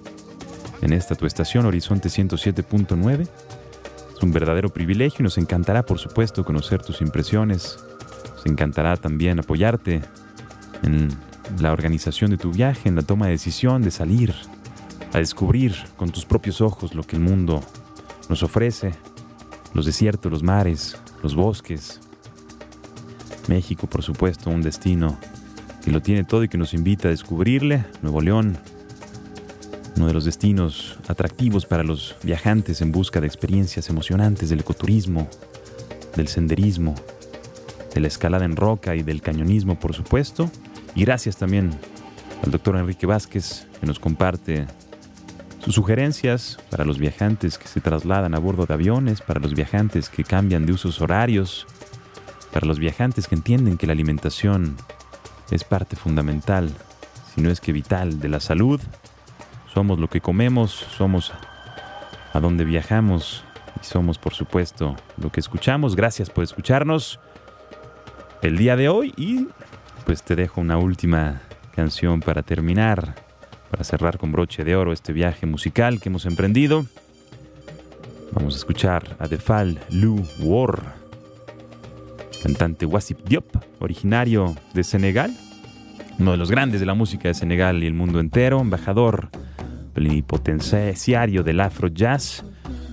en 0.80 0.94
esta 0.94 1.14
tu 1.14 1.26
estación 1.26 1.66
Horizonte 1.66 2.08
107.9. 2.08 3.28
Es 4.16 4.22
un 4.22 4.32
verdadero 4.32 4.70
privilegio 4.70 5.18
y 5.20 5.24
nos 5.24 5.36
encantará, 5.36 5.84
por 5.84 5.98
supuesto, 5.98 6.42
conocer 6.42 6.82
tus 6.82 7.02
impresiones. 7.02 7.78
Nos 8.34 8.46
encantará 8.46 8.96
también 8.96 9.38
apoyarte 9.38 10.00
en 10.82 11.10
la 11.58 11.72
organización 11.72 12.30
de 12.30 12.38
tu 12.38 12.50
viaje, 12.52 12.88
en 12.88 12.96
la 12.96 13.02
toma 13.02 13.26
de 13.26 13.32
decisión 13.32 13.82
de 13.82 13.90
salir 13.90 14.34
a 15.12 15.18
descubrir 15.18 15.76
con 15.96 16.10
tus 16.10 16.24
propios 16.24 16.62
ojos 16.62 16.94
lo 16.94 17.02
que 17.02 17.16
el 17.16 17.22
mundo 17.22 17.62
nos 18.30 18.42
ofrece. 18.42 18.94
Los 19.74 19.84
desiertos, 19.84 20.32
los 20.32 20.42
mares, 20.42 20.96
los 21.22 21.34
bosques. 21.34 22.00
México, 23.46 23.86
por 23.86 24.02
supuesto, 24.02 24.48
un 24.48 24.62
destino 24.62 25.18
que 25.90 25.94
lo 25.94 26.02
tiene 26.02 26.22
todo 26.22 26.44
y 26.44 26.48
que 26.48 26.56
nos 26.56 26.72
invita 26.72 27.08
a 27.08 27.10
descubrirle. 27.10 27.84
Nuevo 28.00 28.20
León, 28.20 28.56
uno 29.96 30.06
de 30.06 30.12
los 30.12 30.24
destinos 30.24 30.96
atractivos 31.08 31.66
para 31.66 31.82
los 31.82 32.14
viajantes 32.22 32.80
en 32.80 32.92
busca 32.92 33.20
de 33.20 33.26
experiencias 33.26 33.90
emocionantes 33.90 34.50
del 34.50 34.60
ecoturismo, 34.60 35.28
del 36.14 36.28
senderismo, 36.28 36.94
de 37.92 38.00
la 38.00 38.06
escalada 38.06 38.44
en 38.44 38.54
roca 38.54 38.94
y 38.94 39.02
del 39.02 39.20
cañonismo, 39.20 39.80
por 39.80 39.92
supuesto. 39.92 40.48
Y 40.94 41.02
gracias 41.02 41.38
también 41.38 41.72
al 42.44 42.52
doctor 42.52 42.76
Enrique 42.76 43.06
Vázquez, 43.06 43.66
que 43.80 43.86
nos 43.86 43.98
comparte 43.98 44.68
sus 45.58 45.74
sugerencias 45.74 46.60
para 46.70 46.84
los 46.84 46.98
viajantes 46.98 47.58
que 47.58 47.66
se 47.66 47.80
trasladan 47.80 48.36
a 48.36 48.38
bordo 48.38 48.64
de 48.64 48.74
aviones, 48.74 49.22
para 49.22 49.40
los 49.40 49.54
viajantes 49.54 50.08
que 50.08 50.22
cambian 50.22 50.66
de 50.66 50.72
usos 50.72 51.00
horarios, 51.00 51.66
para 52.52 52.68
los 52.68 52.78
viajantes 52.78 53.26
que 53.26 53.34
entienden 53.34 53.76
que 53.76 53.88
la 53.88 53.92
alimentación 53.92 54.76
es 55.56 55.64
parte 55.64 55.96
fundamental, 55.96 56.70
si 57.34 57.40
no 57.40 57.50
es 57.50 57.60
que 57.60 57.72
vital, 57.72 58.20
de 58.20 58.28
la 58.28 58.40
salud. 58.40 58.80
Somos 59.72 59.98
lo 59.98 60.08
que 60.08 60.20
comemos, 60.20 60.70
somos 60.72 61.32
a 62.32 62.40
donde 62.40 62.64
viajamos 62.64 63.44
y 63.80 63.84
somos, 63.84 64.18
por 64.18 64.34
supuesto, 64.34 64.96
lo 65.16 65.30
que 65.30 65.40
escuchamos. 65.40 65.96
Gracias 65.96 66.30
por 66.30 66.44
escucharnos 66.44 67.18
el 68.42 68.56
día 68.56 68.76
de 68.76 68.88
hoy 68.88 69.12
y 69.16 69.48
pues 70.04 70.22
te 70.22 70.36
dejo 70.36 70.60
una 70.60 70.78
última 70.78 71.42
canción 71.74 72.20
para 72.20 72.42
terminar, 72.42 73.14
para 73.70 73.84
cerrar 73.84 74.18
con 74.18 74.32
broche 74.32 74.64
de 74.64 74.76
oro 74.76 74.92
este 74.92 75.12
viaje 75.12 75.46
musical 75.46 76.00
que 76.00 76.08
hemos 76.08 76.26
emprendido. 76.26 76.86
Vamos 78.32 78.54
a 78.54 78.58
escuchar 78.58 79.16
a 79.18 79.28
The 79.28 79.38
Fall 79.38 79.80
Lu 79.90 80.24
War, 80.40 80.99
cantante 82.40 82.86
Wasip 82.86 83.20
Diop, 83.26 83.56
originario 83.78 84.56
de 84.74 84.82
Senegal, 84.84 85.36
uno 86.18 86.32
de 86.32 86.36
los 86.36 86.50
grandes 86.50 86.80
de 86.80 86.86
la 86.86 86.94
música 86.94 87.28
de 87.28 87.34
Senegal 87.34 87.82
y 87.82 87.86
el 87.86 87.94
mundo 87.94 88.20
entero, 88.20 88.60
embajador 88.60 89.28
plenipotenciario 89.94 91.42
del 91.42 91.60
Afro 91.60 91.88
Jazz. 91.88 92.44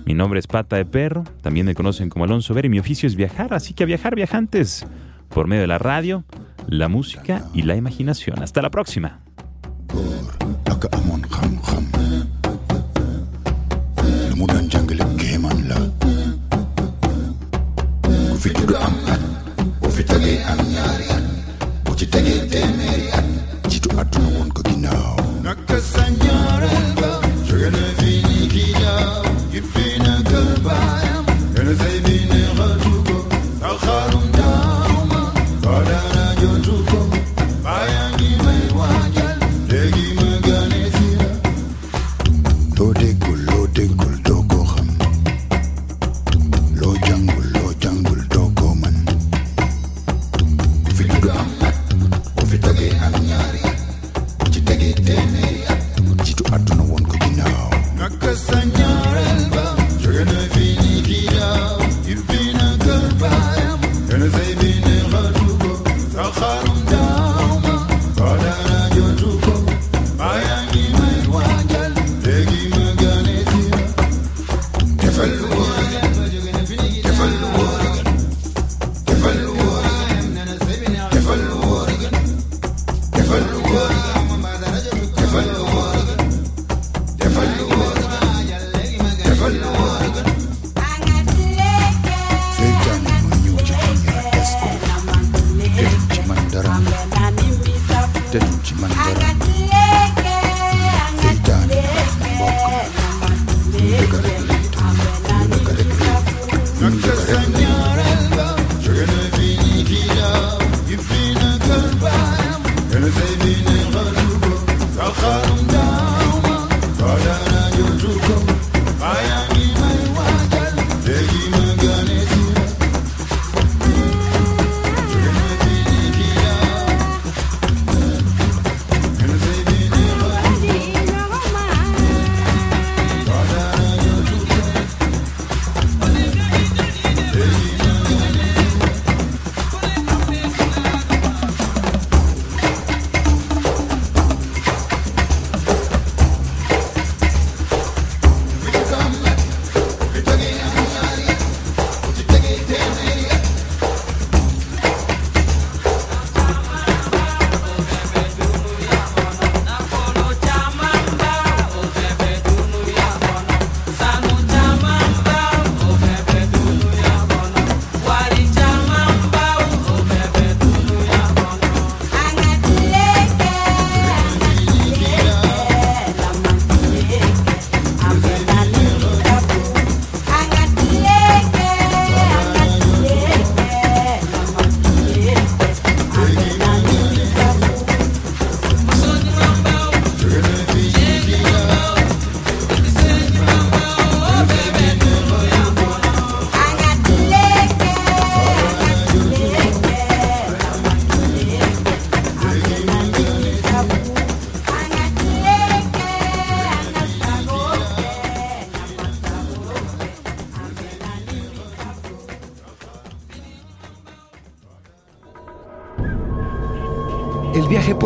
Mi 0.04 0.14
nombre 0.14 0.40
es 0.40 0.46
Pata 0.46 0.76
de 0.76 0.84
Perro, 0.84 1.24
también 1.42 1.66
me 1.66 1.74
conocen 1.74 2.08
como 2.08 2.24
Alonso 2.24 2.54
Ver 2.54 2.66
y 2.66 2.68
mi 2.68 2.78
oficio 2.78 3.06
es 3.06 3.16
viajar, 3.16 3.52
así 3.52 3.74
que 3.74 3.82
a 3.82 3.86
viajar 3.86 4.14
viajantes 4.14 4.86
por 5.28 5.46
medio 5.46 5.62
de 5.62 5.68
la 5.68 5.78
radio, 5.78 6.24
la 6.66 6.88
música 6.88 7.44
y 7.52 7.62
la 7.62 7.76
imaginación. 7.76 8.42
Hasta 8.42 8.62
la 8.62 8.70
próxima. 8.70 9.20
Tegee 20.18 20.42
am 20.50 20.58
ñaari 20.74 21.04
at 21.16 21.24
boo 21.84 21.94
ci 21.98 22.06
tegee 22.12 22.40
téeméeri 22.50 23.06
at 23.18 23.26
jiitu 23.70 23.88
àdduna 24.00 24.28
woon 24.34 24.50
ko 24.56 24.60
ginnaaw 24.68 25.16